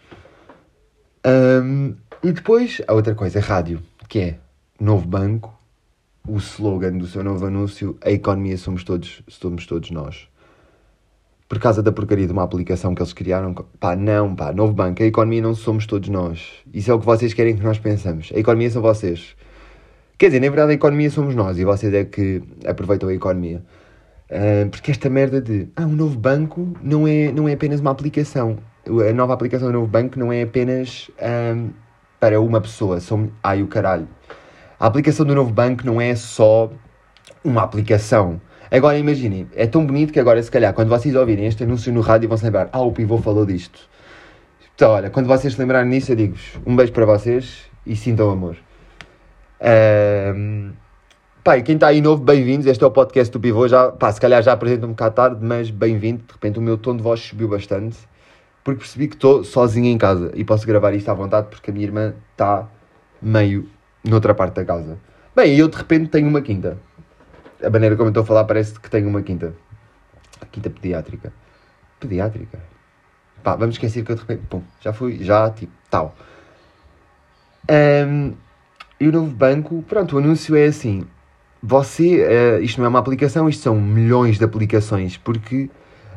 Um, 1.25 1.95
e 2.21 2.31
depois, 2.31 2.81
a 2.87 2.93
outra 2.93 3.15
coisa, 3.15 3.39
rádio, 3.39 3.81
que 4.09 4.19
é 4.19 4.37
novo 4.79 5.07
banco, 5.07 5.57
o 6.27 6.37
slogan 6.37 6.97
do 6.97 7.07
seu 7.07 7.23
novo 7.23 7.45
anúncio, 7.45 7.97
a 8.03 8.11
economia 8.11 8.57
somos 8.57 8.83
todos, 8.83 9.23
somos 9.29 9.65
todos 9.65 9.91
nós. 9.91 10.27
Por 11.47 11.57
causa 11.59 11.81
da 11.81 11.91
porcaria 11.91 12.25
de 12.25 12.33
uma 12.33 12.43
aplicação 12.43 12.93
que 12.93 13.01
eles 13.01 13.13
criaram, 13.13 13.53
pá, 13.79 13.95
não, 13.95 14.35
pá, 14.35 14.51
novo 14.51 14.73
banco, 14.73 15.03
a 15.03 15.05
economia 15.05 15.41
não 15.41 15.55
somos 15.55 15.85
todos 15.85 16.09
nós. 16.09 16.41
Isso 16.73 16.91
é 16.91 16.93
o 16.93 16.99
que 16.99 17.05
vocês 17.05 17.33
querem 17.33 17.55
que 17.55 17.63
nós 17.63 17.79
pensamos. 17.79 18.31
A 18.35 18.39
economia 18.39 18.69
são 18.69 18.81
vocês. 18.81 19.35
Quer 20.17 20.27
dizer, 20.27 20.41
na 20.41 20.47
verdade 20.47 20.71
a 20.71 20.75
economia 20.75 21.09
somos 21.09 21.33
nós 21.33 21.57
e 21.57 21.63
vocês 21.63 21.93
é 21.93 22.03
que 22.03 22.41
aproveitam 22.65 23.07
a 23.07 23.13
economia. 23.13 23.63
Uh, 24.29 24.67
porque 24.69 24.89
esta 24.89 25.09
merda 25.09 25.39
de, 25.39 25.67
ah, 25.75 25.83
um 25.83 25.95
novo 25.95 26.17
banco 26.17 26.73
não 26.81 27.07
é, 27.07 27.31
não 27.31 27.47
é 27.47 27.53
apenas 27.53 27.79
uma 27.79 27.91
aplicação. 27.91 28.57
A 28.87 29.13
nova 29.13 29.33
aplicação 29.33 29.67
do 29.67 29.73
novo 29.73 29.87
banco 29.87 30.17
não 30.17 30.31
é 30.31 30.43
apenas 30.43 31.09
um, 31.55 31.69
para 32.19 32.39
uma 32.39 32.59
pessoa. 32.61 32.99
São, 32.99 33.31
ai, 33.43 33.61
o 33.61 33.67
caralho. 33.67 34.07
A 34.79 34.87
aplicação 34.87 35.25
do 35.25 35.33
novo 35.33 35.51
banco 35.51 35.85
não 35.85 36.01
é 36.01 36.15
só 36.15 36.71
uma 37.43 37.63
aplicação. 37.63 38.41
Agora 38.69 38.97
imaginem, 38.97 39.47
é 39.55 39.67
tão 39.67 39.85
bonito 39.85 40.11
que 40.11 40.19
agora, 40.19 40.41
se 40.41 40.49
calhar, 40.51 40.73
quando 40.73 40.89
vocês 40.89 41.15
ouvirem 41.15 41.45
este 41.45 41.63
anúncio 41.63 41.93
no 41.93 42.01
rádio, 42.01 42.27
vão 42.27 42.37
se 42.37 42.43
lembrar: 42.43 42.69
Ah, 42.71 42.81
o 42.81 42.91
pivô 42.91 43.17
falou 43.19 43.45
disto. 43.45 43.79
Então, 44.75 44.91
olha, 44.91 45.09
quando 45.09 45.27
vocês 45.27 45.53
se 45.53 45.59
lembrarem 45.59 45.89
nisso, 45.89 46.11
eu 46.11 46.15
digo-vos 46.15 46.59
um 46.65 46.75
beijo 46.75 46.91
para 46.91 47.05
vocês 47.05 47.69
e 47.85 47.95
sintam 47.95 48.29
amor. 48.29 48.57
Um, 50.35 50.71
pá, 51.45 51.61
quem 51.61 51.75
está 51.75 51.89
aí 51.89 52.01
novo, 52.01 52.23
bem-vindos. 52.23 52.65
Este 52.65 52.83
é 52.83 52.87
o 52.87 52.89
podcast 52.89 53.31
do 53.31 53.39
Pivô. 53.39 53.67
Já, 53.67 53.91
pá, 53.91 54.11
se 54.11 54.19
calhar 54.19 54.41
já 54.41 54.51
apresento 54.51 54.87
um 54.87 54.89
bocado 54.89 55.13
tarde, 55.13 55.45
mas 55.45 55.69
bem-vindo. 55.69 56.23
De 56.23 56.33
repente 56.33 56.57
o 56.57 56.61
meu 56.61 56.75
tom 56.75 56.97
de 56.97 57.03
voz 57.03 57.19
subiu 57.19 57.47
bastante 57.47 57.97
porque 58.63 58.79
percebi 58.79 59.07
que 59.07 59.13
estou 59.13 59.43
sozinho 59.43 59.85
em 59.85 59.95
casa 59.95 60.31
e 60.33 60.43
posso 60.43 60.65
gravar 60.65 60.91
isto 60.95 61.07
à 61.07 61.13
vontade 61.13 61.49
porque 61.51 61.69
a 61.69 61.73
minha 61.73 61.85
irmã 61.85 62.15
está 62.31 62.67
meio 63.21 63.69
noutra 64.03 64.33
parte 64.33 64.55
da 64.55 64.65
casa. 64.65 64.97
Bem, 65.35 65.55
eu 65.55 65.67
de 65.67 65.77
repente 65.77 66.09
tenho 66.09 66.27
uma 66.27 66.41
quinta. 66.41 66.79
A 67.63 67.69
maneira 67.69 67.95
como 67.95 68.07
eu 68.07 68.09
estou 68.09 68.23
a 68.23 68.25
falar 68.25 68.45
parece 68.45 68.79
que 68.79 68.89
tenho 68.89 69.07
uma 69.07 69.21
quinta. 69.21 69.53
Quinta 70.51 70.71
pediátrica. 70.71 71.31
Pediátrica? 71.99 72.59
Pá, 73.43 73.55
vamos 73.55 73.75
esquecer 73.75 74.03
que 74.03 74.11
eu 74.11 74.15
de 74.15 74.21
repente, 74.21 74.47
pum, 74.49 74.63
já 74.81 74.91
fui, 74.91 75.23
já, 75.23 75.51
tipo, 75.51 75.71
tal. 75.91 76.15
Um, 77.69 78.33
e 78.99 79.07
o 79.07 79.11
novo 79.11 79.29
banco, 79.29 79.83
pronto, 79.87 80.15
o 80.15 80.17
anúncio 80.17 80.55
é 80.55 80.65
assim. 80.65 81.05
Você, 81.67 82.23
uh, 82.23 82.63
isto 82.63 82.77
não 82.77 82.85
é 82.85 82.89
uma 82.89 82.99
aplicação, 82.99 83.49
isto 83.49 83.63
são 83.63 83.81
milhões 83.81 84.37
de 84.37 84.45
aplicações, 84.45 85.17
porque 85.17 85.63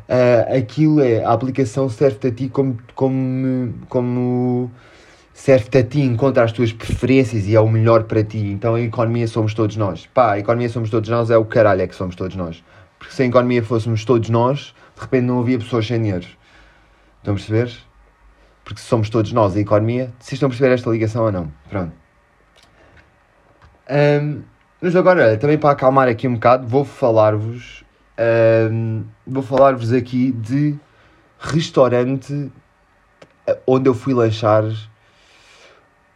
uh, 0.07 0.55
aquilo 0.55 1.01
é, 1.01 1.23
a 1.23 1.31
aplicação 1.31 1.89
serve-te 1.89 2.27
a 2.27 2.31
ti 2.31 2.49
como, 2.49 2.77
como, 2.93 3.73
como 3.89 4.69
serve-te 5.33 5.77
a 5.79 5.83
ti, 5.83 6.01
encontra 6.01 6.43
as 6.43 6.51
tuas 6.51 6.71
preferências 6.71 7.47
e 7.47 7.55
é 7.55 7.59
o 7.59 7.67
melhor 7.67 8.03
para 8.03 8.23
ti. 8.23 8.37
Então 8.37 8.75
a 8.75 8.81
economia 8.81 9.27
somos 9.27 9.55
todos 9.55 9.75
nós. 9.75 10.05
Pá, 10.13 10.33
a 10.33 10.39
economia 10.39 10.69
somos 10.69 10.91
todos 10.91 11.09
nós 11.09 11.31
é 11.31 11.37
o 11.37 11.45
caralho 11.45 11.81
é 11.81 11.87
que 11.87 11.95
somos 11.95 12.15
todos 12.15 12.35
nós. 12.35 12.63
Porque 12.99 13.15
se 13.15 13.23
a 13.23 13.25
economia 13.25 13.63
fôssemos 13.63 14.05
todos 14.05 14.29
nós, 14.29 14.75
de 14.95 15.01
repente 15.01 15.23
não 15.23 15.39
havia 15.39 15.57
pessoas 15.57 15.87
sem 15.87 15.99
dinheiro. 15.99 16.27
Estão 17.17 17.33
a 17.33 17.37
perceber? 17.37 17.71
Porque 18.63 18.81
somos 18.81 19.09
todos 19.09 19.33
nós 19.33 19.55
a 19.55 19.59
economia. 19.59 20.13
Vocês 20.19 20.33
estão 20.33 20.45
a 20.45 20.49
perceber 20.51 20.75
esta 20.75 20.91
ligação 20.91 21.23
ou 21.23 21.31
não? 21.31 21.51
Pronto. 21.67 21.93
Um, 23.89 24.43
mas 24.81 24.95
agora, 24.95 25.37
também 25.37 25.57
para 25.57 25.71
acalmar 25.71 26.07
aqui 26.07 26.27
um 26.27 26.33
bocado, 26.33 26.67
vou 26.67 26.85
falar-vos 26.85 27.83
um, 28.71 29.05
vou 29.25 29.41
falar-vos 29.41 29.93
aqui 29.93 30.31
de 30.33 30.75
restaurante 31.39 32.51
onde 33.65 33.89
eu 33.89 33.93
fui 33.93 34.13
lanchar 34.13 34.65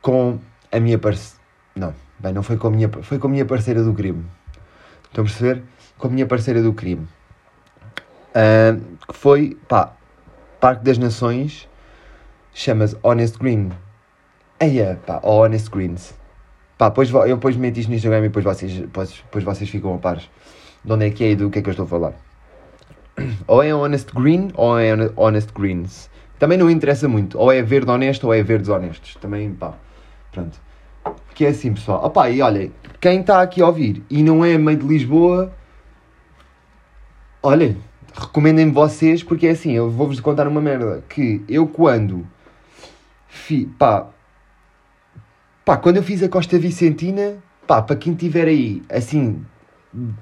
com 0.02 0.38
a 0.70 0.80
minha 0.80 1.00
parceira. 1.00 1.42
Não, 1.76 1.94
bem, 2.20 2.34
não 2.34 2.44
foi 2.44 2.58
com 2.58 2.68
a 2.68 2.72
minha, 2.72 2.90
foi 2.90 3.18
com 3.18 3.28
a 3.28 3.30
minha 3.30 3.46
parceira 3.46 3.82
do 3.82 3.94
crime. 3.94 4.26
Estão 5.06 5.24
a 5.24 5.28
perceber? 5.28 5.64
Com 5.98 6.08
a 6.08 6.10
minha 6.12 6.26
parceira 6.26 6.62
do 6.62 6.74
crime. 6.74 7.08
Uh, 8.36 8.98
que 9.08 9.14
foi, 9.14 9.58
pá, 9.68 9.94
Parque 10.60 10.84
das 10.84 10.98
Nações, 10.98 11.70
chama-se 12.54 12.98
Honest 13.02 13.38
Green. 13.38 13.72
Eia, 14.60 15.00
pá, 15.06 15.22
Honest 15.24 15.70
Greens. 15.70 16.14
Pá, 16.92 16.92
eu 17.28 17.36
depois 17.36 17.56
meto 17.56 17.78
isto 17.78 17.90
no 17.90 17.96
Instagram 17.96 18.20
e 18.20 18.22
depois 18.24 18.44
vocês, 18.44 18.74
depois, 18.74 19.10
depois 19.12 19.44
vocês 19.44 19.70
ficam 19.70 19.96
a 19.96 19.98
pares 19.98 20.30
de 20.84 20.92
onde 20.92 21.06
é 21.06 21.10
que 21.10 21.24
é 21.24 21.32
e 21.32 21.36
do 21.36 21.50
que 21.50 21.60
é 21.60 21.62
que 21.62 21.70
eu 21.70 21.72
estou 21.72 21.86
a 21.86 21.88
falar. 21.88 22.14
Ou 23.48 23.64
é 23.64 23.74
Honest 23.74 24.14
Green 24.14 24.50
ou 24.56 24.78
é 24.78 24.92
Honest 25.16 25.54
Greens. 25.54 26.10
Também 26.40 26.58
não 26.58 26.70
interessa 26.70 27.08
muito. 27.08 27.38
Ou 27.38 27.52
é 27.52 27.62
verde 27.62 27.90
honesto 27.90 28.26
ou 28.26 28.34
é 28.34 28.44
verdes 28.44 28.68
honestos. 28.70 29.16
Também, 29.16 29.54
pá, 29.54 29.76
pronto. 30.32 30.60
Que 31.34 31.46
é 31.46 31.50
assim, 31.50 31.74
pessoal. 31.74 32.04
Opá, 32.06 32.30
e 32.30 32.42
olhem, 32.42 32.72
quem 33.00 33.22
está 33.22 33.42
aqui 33.42 33.62
a 33.62 33.68
ouvir 33.68 34.04
e 34.10 34.22
não 34.24 34.44
é 34.44 34.58
meio 34.58 34.78
de 34.78 34.86
Lisboa, 34.86 35.54
olhem, 37.42 37.78
recomendem-me 38.14 38.72
vocês, 38.72 39.24
porque 39.24 39.48
é 39.48 39.52
assim, 39.52 39.72
eu 39.72 39.90
vou-vos 39.90 40.20
contar 40.20 40.48
uma 40.48 40.60
merda. 40.60 41.04
Que 41.08 41.46
eu 41.48 41.68
quando, 41.68 42.28
fi, 43.28 43.66
pá, 43.66 44.08
pá, 45.66 45.78
quando 45.78 45.98
eu 45.98 46.04
fiz 46.04 46.22
a 46.24 46.30
Costa 46.30 46.58
Vicentina, 46.58 47.38
pá, 47.68 47.82
para 47.82 47.96
quem 47.96 48.14
estiver 48.14 48.48
aí, 48.48 48.82
assim, 48.90 49.46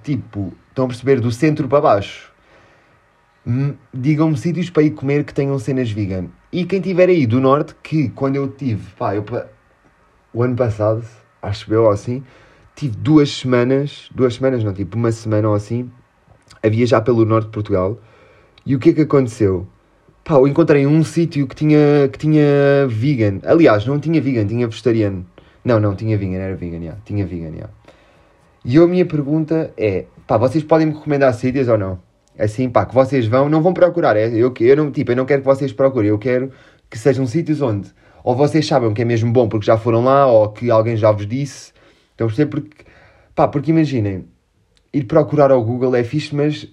tipo, 0.04 0.54
estão 0.70 0.86
a 0.86 0.88
perceber, 0.88 1.20
do 1.20 1.32
centro 1.32 1.68
para 1.68 1.82
baixo, 1.82 2.32
digam-me 3.94 4.38
sítios 4.38 4.70
para 4.70 4.84
ir 4.84 4.92
comer 4.92 5.24
que 5.24 5.34
tenham 5.34 5.58
cenas 5.58 5.92
vegan. 5.92 6.28
E 6.52 6.66
quem 6.66 6.82
tiver 6.82 7.10
aí 7.10 7.26
do 7.26 7.40
norte, 7.40 7.76
que 7.82 8.10
quando 8.10 8.36
eu 8.36 8.48
tive, 8.48 8.84
pá, 8.98 9.16
eu, 9.16 9.26
o 10.34 10.44
ano 10.44 10.56
passado, 10.56 11.04
acho 11.42 11.74
eu 11.74 11.90
assim, 11.90 12.24
tive 12.76 12.96
duas 12.98 13.32
semanas, 13.32 14.10
duas 14.14 14.36
semanas 14.36 14.64
não, 14.64 14.74
tipo 14.74 14.98
uma 14.98 15.12
semana 15.12 15.50
ou 15.50 15.56
assim, 15.56 15.90
a 16.62 16.70
viajar 16.70 17.02
pelo 17.02 17.26
norte 17.26 17.48
de 17.48 17.52
Portugal. 17.52 18.00
E 18.66 18.76
o 18.76 18.80
que 18.80 18.90
é 18.90 18.94
que 18.94 19.02
aconteceu? 19.02 19.68
Pá, 20.24 20.36
eu 20.36 20.48
encontrei 20.48 20.86
um 20.86 21.04
sítio 21.04 21.48
que 21.48 21.56
tinha, 21.56 22.08
que 22.12 22.20
tinha 22.20 22.44
vegan. 22.88 23.40
Aliás, 23.44 23.86
não 23.88 24.00
tinha 24.00 24.22
vegan, 24.22 24.46
tinha 24.46 24.68
vegetariano. 24.68 25.26
Não, 25.63 25.80
não, 25.80 25.95
tinha 25.95 26.17
vegan, 26.17 26.38
era 26.38 26.56
vegan, 26.56 26.78
yeah. 26.78 27.00
tinha 27.06 27.26
vegan, 27.26 27.50
yeah. 27.50 27.69
E 28.65 28.78
a 28.78 28.88
minha 28.88 29.06
pergunta 29.06 29.71
é, 29.78 30.06
pá, 30.28 30.38
vocês 30.38 30.63
podem 30.63 30.88
me 30.88 30.93
recomendar 30.93 31.34
sítios 31.34 31.67
ou 31.67 31.78
não? 31.78 32.00
Assim, 32.38 32.69
pá, 32.69 32.86
que 32.86 32.93
vocês 32.93 33.28
vão, 33.28 33.50
não 33.50 33.62
vão 33.62 33.74
procurar, 33.74 34.15
é, 34.15 34.28
eu, 34.30 34.54
eu, 34.60 34.76
não, 34.76 34.91
tipo, 34.91 35.12
eu 35.12 35.15
não 35.15 35.26
quero 35.26 35.41
que 35.41 35.47
vocês 35.47 35.71
procurem, 35.71 36.10
eu 36.10 36.17
quero 36.17 36.52
que 36.89 36.97
sejam 36.97 37.26
sítios 37.26 37.62
onde 37.62 37.93
ou 38.24 38.36
vocês 38.36 38.65
sabem 38.65 38.93
que 38.93 39.02
é 39.02 39.06
mesmo 39.06 39.32
bom 39.32 39.47
porque 39.47 39.65
já 39.65 39.78
foram 39.78 40.04
lá, 40.04 40.28
ou 40.28 40.50
que 40.50 40.69
alguém 40.69 40.95
já 40.95 41.12
vos 41.12 41.28
disse. 41.28 41.74
Então, 42.15 42.28
por 42.28 42.47
porque, 42.47 42.86
pá, 43.34 43.47
porque 43.47 43.71
imaginem, 43.71 44.26
ir 44.93 45.04
procurar 45.06 45.52
ao 45.52 45.63
Google 45.63 45.95
é 45.95 46.04
fixe, 46.04 46.36
mas, 46.36 46.67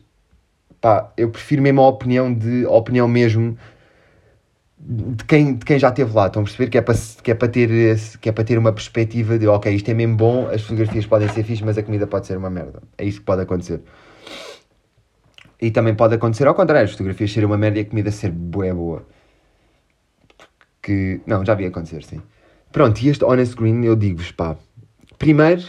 pá, 0.80 1.12
eu 1.16 1.30
prefiro 1.30 1.62
mesmo 1.62 1.80
a 1.80 1.88
opinião 1.88 2.32
de, 2.32 2.64
a 2.66 2.70
opinião 2.70 3.08
mesmo 3.08 3.56
de 4.80 5.24
quem, 5.24 5.54
de 5.56 5.64
quem 5.64 5.78
já 5.78 5.88
esteve 5.88 6.12
lá, 6.14 6.28
estão 6.28 6.42
a 6.42 6.44
perceber? 6.44 6.70
Que 6.70 6.78
é, 6.78 6.82
para, 6.82 6.94
que, 7.22 7.30
é 7.30 7.34
para 7.34 7.48
ter, 7.48 7.68
que 8.20 8.28
é 8.28 8.32
para 8.32 8.44
ter 8.44 8.58
uma 8.58 8.72
perspectiva 8.72 9.38
de 9.38 9.46
ok, 9.46 9.74
isto 9.74 9.90
é 9.90 9.94
mesmo 9.94 10.16
bom, 10.16 10.48
as 10.48 10.62
fotografias 10.62 11.04
podem 11.06 11.28
ser 11.28 11.42
fixas, 11.42 11.66
mas 11.66 11.78
a 11.78 11.82
comida 11.82 12.06
pode 12.06 12.26
ser 12.26 12.36
uma 12.36 12.48
merda. 12.48 12.82
É 12.96 13.04
isso 13.04 13.18
que 13.18 13.26
pode 13.26 13.42
acontecer. 13.42 13.82
E 15.60 15.70
também 15.70 15.94
pode 15.94 16.14
acontecer 16.14 16.46
ao 16.46 16.54
contrário, 16.54 16.84
as 16.84 16.92
fotografias 16.92 17.32
serem 17.32 17.46
uma 17.46 17.58
merda 17.58 17.78
e 17.78 17.82
a 17.82 17.84
comida 17.84 18.10
ser 18.12 18.30
boa 18.30 18.72
boa. 18.72 19.06
Que. 20.80 21.20
Não, 21.26 21.44
já 21.44 21.54
vi 21.54 21.66
acontecer, 21.66 22.04
sim. 22.04 22.22
Pronto, 22.70 23.00
e 23.00 23.08
este 23.08 23.24
Honest 23.24 23.56
Green 23.56 23.84
eu 23.84 23.96
digo-vos, 23.96 24.30
pá. 24.30 24.56
Primeiro, 25.18 25.62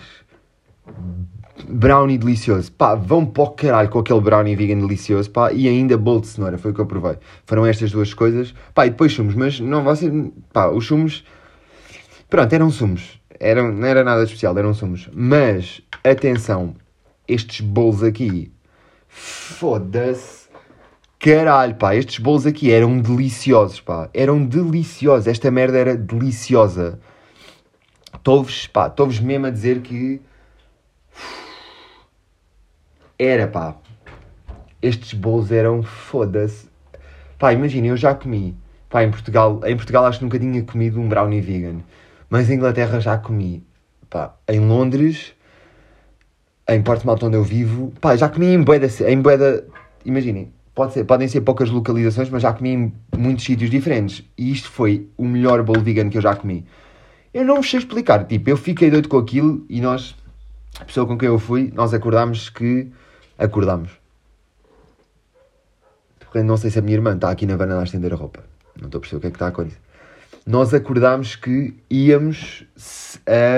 brownie 1.68 2.18
delicioso. 2.18 2.72
Pá, 2.72 2.96
vão 2.96 3.26
para 3.26 3.44
o 3.44 3.50
caralho 3.52 3.90
com 3.90 4.00
aquele 4.00 4.22
brownie 4.22 4.56
vegan 4.56 4.80
delicioso, 4.80 5.30
pá, 5.30 5.52
e 5.52 5.68
ainda 5.68 5.98
bolo 5.98 6.22
de 6.22 6.28
cenoura, 6.28 6.58
foi 6.58 6.72
o 6.72 6.74
que 6.74 6.82
eu 6.82 6.86
provei. 6.86 7.18
Foram 7.46 7.66
estas 7.66 7.92
duas 7.92 8.14
coisas. 8.14 8.54
Pá, 8.74 8.86
e 8.86 8.90
depois 8.90 9.14
sumos, 9.14 9.36
mas 9.36 9.60
não 9.60 9.84
vocês, 9.84 10.12
pá, 10.54 10.70
os 10.70 10.86
sumos, 10.86 11.24
pronto, 12.30 12.54
eram 12.54 12.70
sumos. 12.70 13.20
Eram, 13.40 13.72
não 13.72 13.88
era 13.88 14.04
nada 14.04 14.24
especial, 14.24 14.58
eram 14.58 14.74
sumos. 14.74 15.10
Mas, 15.14 15.82
atenção, 16.04 16.76
estes 17.28 17.62
bolos 17.62 18.04
aqui, 18.04 18.52
foda-se. 19.08 20.50
Caralho, 21.20 21.76
pá, 21.76 21.96
estes 21.96 22.20
bolos 22.20 22.46
aqui 22.46 22.72
eram 22.72 23.00
deliciosos, 23.00 23.82
pá. 23.82 24.10
Eram 24.14 24.46
deliciosos. 24.46 25.28
Esta 25.28 25.52
merda 25.52 25.78
era 25.78 25.98
deliciosa. 25.98 27.00
Estou-vos, 28.14 28.68
pá, 28.68 28.88
estou-vos 28.88 29.20
mesmo 29.20 29.48
a 29.48 29.50
dizer 29.50 29.82
que 29.82 30.22
era, 33.20 33.48
pá. 33.48 33.76
Estes 34.82 35.14
bolos 35.14 35.52
eram 35.52 35.84
foda-se. 35.84 36.70
Pá, 37.38 37.54
imagina, 37.54 37.88
eu 37.88 37.98
já 37.98 38.16
comi. 38.16 38.58
Pá, 38.90 39.04
em 39.04 39.12
Portugal, 39.12 39.60
em 39.66 39.76
Portugal 39.76 40.06
acho 40.06 40.20
que 40.20 40.24
nunca 40.24 40.40
tinha 40.40 40.64
comido 40.64 41.00
um 41.00 41.08
brownie 41.08 41.42
vegan. 41.42 41.82
Mas 42.30 42.50
em 42.50 42.56
Inglaterra 42.56 43.00
já 43.00 43.18
comi. 43.18 43.64
Pá, 44.10 44.34
em 44.48 44.60
Londres, 44.60 45.34
em 46.70 46.82
Portsmouth 46.82 47.20
onde 47.24 47.36
eu 47.36 47.44
vivo, 47.44 47.92
pá, 48.00 48.16
já 48.16 48.30
comi 48.30 48.48
em 48.48 48.64
Boeda, 48.64 48.88
em 49.08 49.22
Boeda, 49.22 49.68
imaginem, 50.06 50.52
pode 50.74 50.94
ser, 50.94 51.04
podem 51.04 51.28
ser 51.28 51.42
poucas 51.42 51.70
localizações, 51.70 52.30
mas 52.30 52.42
já 52.42 52.54
comi 52.54 52.70
em 52.70 52.94
muitos 53.18 53.44
sítios 53.44 53.70
diferentes. 53.70 54.24
E 54.38 54.52
isto 54.52 54.70
foi 54.70 55.10
o 55.18 55.26
melhor 55.26 55.62
bolo 55.64 55.82
vegan 55.82 56.10
que 56.10 56.18
eu 56.18 56.22
já 56.22 56.36
comi. 56.36 56.66
Eu 57.34 57.46
não 57.46 57.58
vos 57.58 57.70
sei 57.70 57.80
explicar. 57.80 58.26
Tipo, 58.26 58.50
eu 58.50 58.58
fiquei 58.58 58.90
doido 58.90 59.10
com 59.10 59.18
aquilo 59.18 59.66
e 59.70 59.82
nós, 59.82 60.16
a 60.80 60.86
pessoa 60.86 61.06
com 61.06 61.18
quem 61.18 61.28
eu 61.28 61.38
fui, 61.38 61.72
nós 61.76 61.94
acordámos 61.94 62.50
que. 62.50 62.92
Acordámos. 63.40 63.92
Não 66.36 66.58
sei 66.58 66.70
se 66.70 66.78
a 66.78 66.82
minha 66.82 66.96
irmã 66.96 67.16
está 67.16 67.32
aqui 67.32 67.46
na 67.46 67.56
varanda 67.56 67.80
a 67.80 67.84
estender 67.84 68.14
a 68.14 68.16
roupa. 68.16 68.44
Não 68.78 68.88
estou 68.88 69.00
a 69.00 69.02
perceber 69.02 69.18
o 69.18 69.22
que 69.22 69.28
é 69.28 69.30
que 69.32 69.36
está 69.38 69.46
a 69.46 69.50
acontecer. 69.50 69.80
Nós 70.46 70.74
acordámos 70.74 71.36
que 71.36 71.76
íamos 71.90 72.66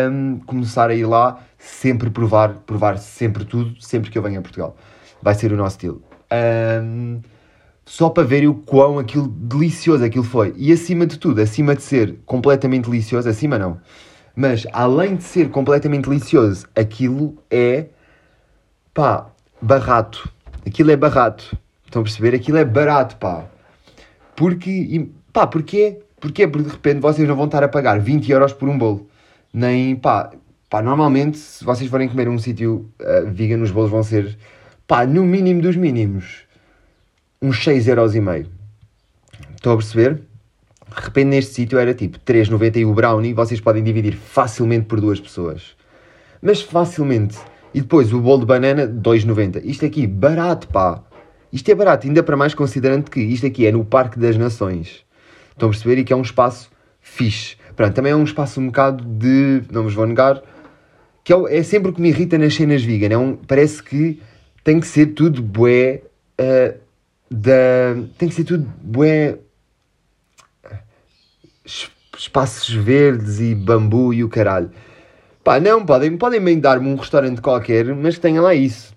um, 0.09 0.39
começar 0.39 0.89
a 0.89 0.95
ir 0.95 1.05
lá 1.05 1.39
sempre 1.57 2.09
provar, 2.09 2.53
provar 2.65 2.97
sempre 2.97 3.43
tudo, 3.43 3.81
sempre 3.81 4.11
que 4.11 4.17
eu 4.17 4.21
venho 4.21 4.39
a 4.39 4.41
Portugal. 4.41 4.77
Vai 5.21 5.33
ser 5.33 5.51
o 5.51 5.57
nosso 5.57 5.75
estilo. 5.77 6.01
Um, 6.31 7.21
só 7.85 8.09
para 8.09 8.23
verem 8.23 8.47
o 8.47 8.53
quão 8.53 8.99
aquilo 8.99 9.27
delicioso 9.27 10.03
aquilo 10.03 10.23
foi. 10.23 10.53
E 10.57 10.71
acima 10.71 11.05
de 11.05 11.17
tudo, 11.17 11.41
acima 11.41 11.75
de 11.75 11.81
ser 11.81 12.19
completamente 12.25 12.89
delicioso, 12.89 13.27
acima 13.27 13.57
não, 13.57 13.79
mas 14.35 14.65
além 14.71 15.15
de 15.15 15.23
ser 15.23 15.49
completamente 15.49 16.07
delicioso, 16.07 16.67
aquilo 16.75 17.37
é 17.49 17.87
pá, 18.93 19.30
barato. 19.61 20.29
Aquilo 20.65 20.91
é 20.91 20.95
barato. 20.95 21.57
Estão 21.85 22.01
a 22.01 22.03
perceber? 22.03 22.35
Aquilo 22.35 22.57
é 22.57 22.65
barato, 22.65 23.17
pá. 23.17 23.45
Porque, 24.35 25.09
pá, 25.31 25.45
porquê? 25.45 25.99
Porquê? 26.19 26.47
Porque 26.47 26.67
de 26.67 26.73
repente 26.73 26.99
vocês 26.99 27.27
não 27.27 27.35
vão 27.35 27.45
estar 27.45 27.63
a 27.63 27.67
pagar 27.67 27.99
20 27.99 28.31
euros 28.31 28.53
por 28.53 28.69
um 28.69 28.77
bolo. 28.77 29.09
Nem, 29.53 29.95
pá, 29.95 30.31
pá 30.69 30.81
normalmente, 30.81 31.37
se 31.37 31.63
vocês 31.65 31.89
forem 31.89 32.07
comer 32.07 32.29
um 32.29 32.37
sítio 32.37 32.89
uh, 33.01 33.29
vegan, 33.29 33.61
os 33.61 33.71
bolos 33.71 33.91
vão 33.91 34.03
ser, 34.03 34.37
pá, 34.87 35.05
no 35.05 35.23
mínimo 35.23 35.61
dos 35.61 35.75
mínimos 35.75 36.45
uns 37.41 37.59
6,5€. 37.65 38.47
Estão 39.55 39.73
a 39.73 39.77
perceber? 39.77 40.21
De 40.95 41.05
repente 41.05 41.27
neste 41.27 41.53
sítio 41.53 41.79
era 41.79 41.93
tipo 41.93 42.19
3,90 42.19 42.77
e 42.77 42.85
o 42.85 42.93
brownie 42.93 43.33
vocês 43.33 43.59
podem 43.59 43.83
dividir 43.83 44.13
facilmente 44.15 44.85
por 44.85 45.01
duas 45.01 45.19
pessoas. 45.19 45.75
Mas 46.41 46.61
facilmente. 46.61 47.37
E 47.73 47.81
depois 47.81 48.11
o 48.11 48.19
bolo 48.19 48.41
de 48.41 48.45
banana 48.45 48.87
2,90. 48.87 49.61
Isto 49.63 49.85
aqui, 49.85 50.05
barato 50.05 50.67
pá. 50.67 51.03
Isto 51.51 51.69
é 51.69 51.75
barato, 51.75 52.07
ainda 52.07 52.23
para 52.23 52.37
mais 52.37 52.53
considerando 52.53 53.09
que 53.09 53.19
isto 53.19 53.45
aqui 53.45 53.65
é 53.65 53.71
no 53.71 53.83
Parque 53.83 54.17
das 54.17 54.37
Nações. 54.37 55.03
Estão 55.51 55.67
a 55.67 55.71
perceber? 55.71 55.99
E 55.99 56.03
que 56.03 56.13
é 56.13 56.15
um 56.15 56.21
espaço 56.21 56.71
fixe. 57.01 57.57
Pronto, 57.75 57.93
também 57.93 58.11
é 58.11 58.15
um 58.15 58.23
espaço 58.23 58.59
um 58.59 58.67
bocado 58.67 59.03
de. 59.03 59.63
Não 59.71 59.83
vos 59.83 59.93
vou 59.93 60.05
negar. 60.05 60.41
Que 61.23 61.33
é, 61.33 61.57
é 61.57 61.63
sempre 61.63 61.91
o 61.91 61.93
que 61.93 62.01
me 62.01 62.09
irrita 62.09 62.37
nas 62.37 62.53
cenas 62.53 62.83
vegan. 62.83 63.13
É 63.13 63.17
um, 63.17 63.35
parece 63.35 63.83
que 63.83 64.21
tem 64.63 64.79
que 64.79 64.87
ser 64.87 65.07
tudo 65.07 65.41
bué. 65.41 66.01
Uh, 66.39 66.79
da. 67.29 67.95
Tem 68.17 68.29
que 68.29 68.35
ser 68.35 68.43
tudo 68.43 68.67
bué. 68.81 69.37
Espaços 72.17 72.73
verdes 72.73 73.39
e 73.39 73.55
bambu 73.55 74.13
e 74.13 74.23
o 74.23 74.29
caralho. 74.29 74.71
Pá, 75.43 75.59
não, 75.59 75.83
podem, 75.83 76.15
podem 76.17 76.39
bem 76.39 76.59
dar-me 76.59 76.87
um 76.87 76.95
restaurante 76.95 77.41
qualquer, 77.41 77.95
mas 77.95 78.15
que 78.15 78.21
tenha 78.21 78.39
lá 78.39 78.53
isso. 78.53 78.93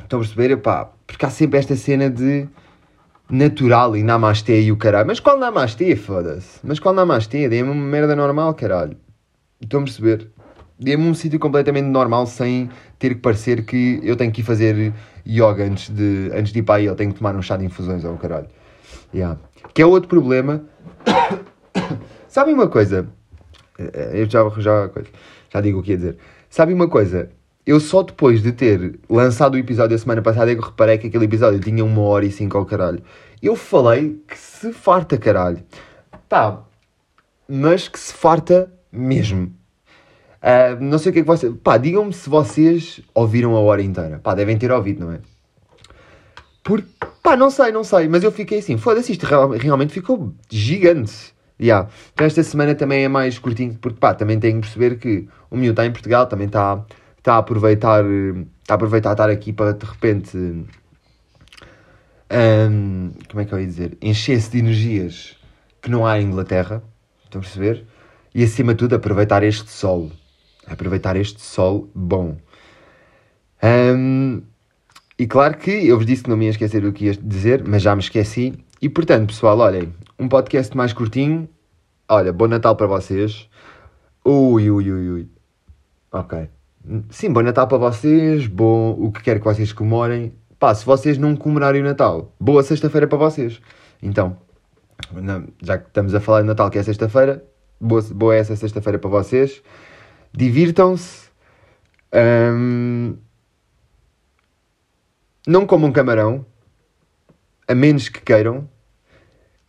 Estão 0.00 0.20
a 0.20 0.22
perceber? 0.22 0.56
Pá, 0.58 0.88
porque 1.04 1.26
há 1.26 1.30
sempre 1.30 1.58
esta 1.58 1.74
cena 1.74 2.08
de 2.08 2.46
natural 3.28 3.96
e 3.96 4.02
namastê 4.02 4.60
e 4.62 4.70
o 4.70 4.76
caralho. 4.76 5.08
Mas 5.08 5.18
qual 5.18 5.36
namastê, 5.36 5.96
foda-se? 5.96 6.60
Mas 6.62 6.78
qual 6.78 6.94
namastê? 6.94 7.48
Dê-me 7.48 7.70
uma 7.70 7.74
merda 7.74 8.14
normal, 8.14 8.54
caralho. 8.54 8.96
Estão 9.60 9.80
a 9.80 9.82
perceber? 9.82 10.28
Dê-me 10.78 11.04
um 11.04 11.14
sítio 11.14 11.40
completamente 11.40 11.86
normal 11.86 12.24
sem 12.26 12.70
ter 12.98 13.10
que 13.10 13.20
parecer 13.20 13.64
que 13.64 14.00
eu 14.02 14.16
tenho 14.16 14.30
que 14.30 14.42
ir 14.42 14.44
fazer 14.44 14.92
yoga 15.26 15.64
antes 15.64 15.90
de, 15.90 16.30
antes 16.32 16.52
de 16.52 16.60
ir 16.60 16.62
para 16.62 16.76
aí. 16.76 16.86
Eu 16.86 16.94
tenho 16.94 17.12
que 17.12 17.18
tomar 17.18 17.34
um 17.34 17.42
chá 17.42 17.56
de 17.56 17.64
infusões 17.64 18.04
ou 18.04 18.14
oh, 18.14 18.16
caralho. 18.16 18.46
Yeah. 19.12 19.38
Que 19.74 19.82
é 19.82 19.86
outro 19.86 20.08
problema. 20.08 20.62
Sabem 22.28 22.54
uma 22.54 22.68
coisa? 22.68 23.08
Eu 24.12 24.28
já, 24.28 24.48
já, 24.58 24.90
já 25.52 25.60
digo 25.60 25.80
o 25.80 25.82
que 25.82 25.90
ia 25.90 25.96
dizer. 25.96 26.16
Sabem 26.48 26.74
uma 26.74 26.88
coisa? 26.88 27.30
Eu 27.66 27.78
só 27.78 28.02
depois 28.02 28.42
de 28.42 28.52
ter 28.52 28.98
lançado 29.08 29.54
o 29.54 29.58
episódio 29.58 29.96
da 29.96 29.98
semana 29.98 30.22
passada 30.22 30.50
é 30.50 30.54
que 30.54 30.64
reparei 30.64 30.96
que 30.96 31.08
aquele 31.08 31.26
episódio 31.26 31.60
tinha 31.60 31.84
uma 31.84 32.00
hora 32.02 32.24
e 32.24 32.32
cinco 32.32 32.56
ao 32.56 32.64
caralho. 32.64 33.02
Eu 33.42 33.54
falei 33.54 34.20
que 34.26 34.38
se 34.38 34.72
farta 34.72 35.18
caralho. 35.18 35.62
Pá, 36.28 36.62
mas 37.48 37.88
que 37.88 37.98
se 37.98 38.12
farta 38.12 38.72
mesmo. 38.90 39.52
Uh, 40.40 40.82
não 40.82 40.98
sei 40.98 41.10
o 41.10 41.12
que 41.12 41.18
é 41.18 41.22
que 41.22 41.26
vocês. 41.26 41.52
Pá, 41.62 41.76
digam-me 41.76 42.12
se 42.12 42.30
vocês 42.30 43.00
ouviram 43.14 43.54
a 43.56 43.60
hora 43.60 43.82
inteira. 43.82 44.18
Pá, 44.18 44.34
devem 44.34 44.56
ter 44.56 44.72
ouvido, 44.72 45.04
não 45.04 45.12
é? 45.12 45.20
Porque, 46.62 46.88
pá, 47.22 47.36
não 47.36 47.50
sei, 47.50 47.72
não 47.72 47.84
sei. 47.84 48.08
Mas 48.08 48.22
eu 48.22 48.32
fiquei 48.32 48.60
assim, 48.60 48.76
foda-se, 48.78 49.12
isto 49.12 49.26
realmente 49.26 49.92
ficou 49.92 50.32
gigante. 50.48 51.34
Yeah. 51.60 51.88
Então 52.12 52.26
esta 52.26 52.42
semana 52.42 52.74
também 52.74 53.04
é 53.04 53.08
mais 53.08 53.38
curtinho, 53.38 53.76
porque, 53.80 53.98
pá, 53.98 54.14
também 54.14 54.38
tenho 54.40 54.60
que 54.60 54.62
perceber 54.62 54.98
que 54.98 55.28
o 55.50 55.56
meu 55.56 55.72
está 55.72 55.84
em 55.84 55.92
Portugal, 55.92 56.26
também 56.26 56.46
está 56.46 56.84
tá 57.22 57.34
a 57.34 57.38
aproveitar. 57.38 58.04
Está 58.62 58.74
a 58.74 58.76
aproveitar 58.76 59.12
estar 59.12 59.28
aqui 59.28 59.52
para 59.52 59.74
de 59.74 59.84
repente. 59.84 60.36
Um, 62.32 63.10
como 63.28 63.40
é 63.40 63.44
que 63.44 63.52
eu 63.52 63.60
ia 63.60 63.66
dizer? 63.66 63.98
Encher-se 64.00 64.50
de 64.50 64.58
energias 64.58 65.36
que 65.82 65.90
não 65.90 66.06
há 66.06 66.18
em 66.20 66.26
Inglaterra. 66.26 66.82
Estão 67.24 67.40
a 67.40 67.42
perceber? 67.42 67.84
E 68.34 68.42
acima 68.44 68.72
de 68.72 68.78
tudo, 68.78 68.94
aproveitar 68.94 69.42
este 69.42 69.70
sol 69.70 70.10
aproveitar 70.70 71.16
este 71.16 71.42
sol 71.42 71.90
bom. 71.94 72.36
Um, 73.62 74.42
e 75.18 75.26
claro 75.26 75.58
que 75.58 75.70
eu 75.70 75.96
vos 75.96 76.06
disse 76.06 76.22
que 76.22 76.30
não 76.30 76.36
me 76.36 76.46
ia 76.46 76.50
esquecer 76.50 76.80
do 76.80 76.92
que 76.92 77.06
ia 77.06 77.14
dizer, 77.14 77.62
mas 77.66 77.82
já 77.82 77.94
me 77.94 78.00
esqueci. 78.00 78.54
E 78.80 78.88
portanto, 78.88 79.28
pessoal, 79.28 79.58
olhem, 79.58 79.92
um 80.20 80.28
podcast 80.28 80.76
mais 80.76 80.92
curtinho. 80.92 81.48
Olha, 82.06 82.30
bom 82.30 82.46
Natal 82.46 82.76
para 82.76 82.86
vocês. 82.86 83.48
Ui, 84.22 84.70
ui, 84.70 84.92
ui, 84.92 85.10
ui. 85.10 85.28
Ok. 86.12 86.46
Sim, 87.08 87.32
bom 87.32 87.40
Natal 87.40 87.66
para 87.66 87.78
vocês, 87.78 88.46
bom 88.46 88.90
o 88.90 89.10
que 89.10 89.22
quer 89.22 89.38
que 89.38 89.44
vocês 89.44 89.72
comemorem. 89.72 90.34
Pá, 90.58 90.74
se 90.74 90.84
vocês 90.84 91.16
não 91.16 91.34
comemorarem 91.34 91.80
o 91.80 91.84
Natal, 91.84 92.34
boa 92.38 92.62
sexta-feira 92.62 93.06
para 93.06 93.16
vocês. 93.16 93.62
Então, 94.02 94.36
já 95.62 95.78
que 95.78 95.86
estamos 95.86 96.14
a 96.14 96.20
falar 96.20 96.42
de 96.42 96.48
Natal, 96.48 96.70
que 96.70 96.78
é 96.78 96.82
sexta-feira, 96.82 97.42
boa, 97.80 98.02
boa 98.12 98.36
essa 98.36 98.54
sexta-feira 98.54 98.98
para 98.98 99.08
vocês 99.08 99.62
divirtam-se, 100.32 101.30
um, 102.54 103.16
não 105.46 105.66
comam 105.66 105.90
camarão, 105.90 106.44
a 107.66 107.74
menos 107.74 108.08
que 108.08 108.20
queiram, 108.20 108.68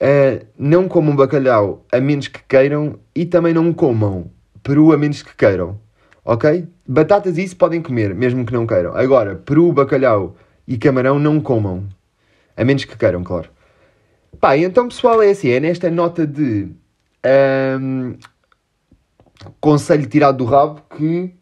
uh, 0.02 0.46
não 0.58 0.88
comam 0.88 1.16
bacalhau, 1.16 1.86
a 1.92 2.00
menos 2.00 2.28
que 2.28 2.42
queiram, 2.48 3.00
e 3.16 3.26
também 3.26 3.54
não 3.54 3.72
comam 3.72 4.32
peru, 4.64 4.92
a 4.92 4.98
menos 4.98 5.22
que 5.22 5.36
queiram. 5.36 5.80
Ok? 6.24 6.68
Batatas 6.88 7.38
isso 7.38 7.56
podem 7.56 7.82
comer, 7.82 8.14
mesmo 8.14 8.46
que 8.46 8.54
não 8.54 8.68
queiram. 8.68 8.96
Agora, 8.96 9.36
peru, 9.36 9.72
bacalhau 9.72 10.36
e 10.68 10.78
camarão 10.78 11.18
não 11.18 11.40
comam. 11.40 11.88
A 12.56 12.64
menos 12.64 12.86
que 12.86 12.98
queiram, 12.98 13.24
claro. 13.24 13.50
Pá, 14.40 14.58
então 14.58 14.88
pessoal, 14.88 15.22
é 15.22 15.32
assim, 15.32 15.50
é 15.50 15.60
nesta 15.60 15.90
nota 15.90 16.26
de 16.26 16.70
um, 17.80 18.16
conselho 19.60 20.06
tirado 20.08 20.38
do 20.38 20.46
rabo 20.46 20.82
que 20.96 21.34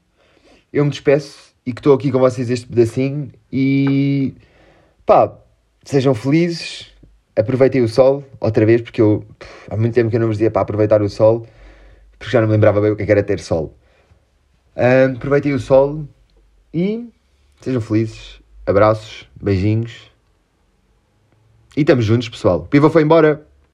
eu 0.72 0.84
me 0.84 0.92
despeço 0.92 1.54
e 1.66 1.74
que 1.74 1.80
estou 1.80 1.94
aqui 1.94 2.12
com 2.12 2.20
vocês 2.20 2.50
este 2.50 2.68
pedacinho 2.68 3.32
e 3.52 4.34
pá, 5.06 5.38
sejam 5.84 6.14
felizes, 6.14 6.94
aproveitem 7.40 7.82
o 7.82 7.88
sol 7.88 8.24
outra 8.40 8.66
vez, 8.66 8.82
porque 8.82 9.02
eu 9.02 9.26
há 9.70 9.78
muito 9.78 9.94
tempo 9.94 10.10
que 10.10 10.16
eu 10.16 10.20
não 10.20 10.28
vos 10.28 10.38
dizia 10.38 10.52
para 10.52 10.62
aproveitar 10.62 11.02
o 11.02 11.10
sol, 11.10 11.48
porque 12.18 12.32
já 12.32 12.42
não 12.42 12.48
me 12.48 12.54
lembrava 12.54 12.82
bem 12.82 12.92
o 12.92 12.96
que 12.96 13.04
é 13.04 13.12
era 13.12 13.24
ter 13.24 13.40
sol. 13.40 13.76
Aproveitem 15.16 15.54
o 15.54 15.60
sol 15.60 16.08
e 16.74 17.10
sejam 17.62 17.82
felizes. 17.82 18.40
Abraços, 18.66 19.28
beijinhos. 19.42 20.12
E 21.76 21.82
estamos 21.82 22.06
juntos, 22.06 22.30
pessoal. 22.30 22.68
Piva 22.70 22.90
foi 22.90 23.04
embora. 23.04 23.48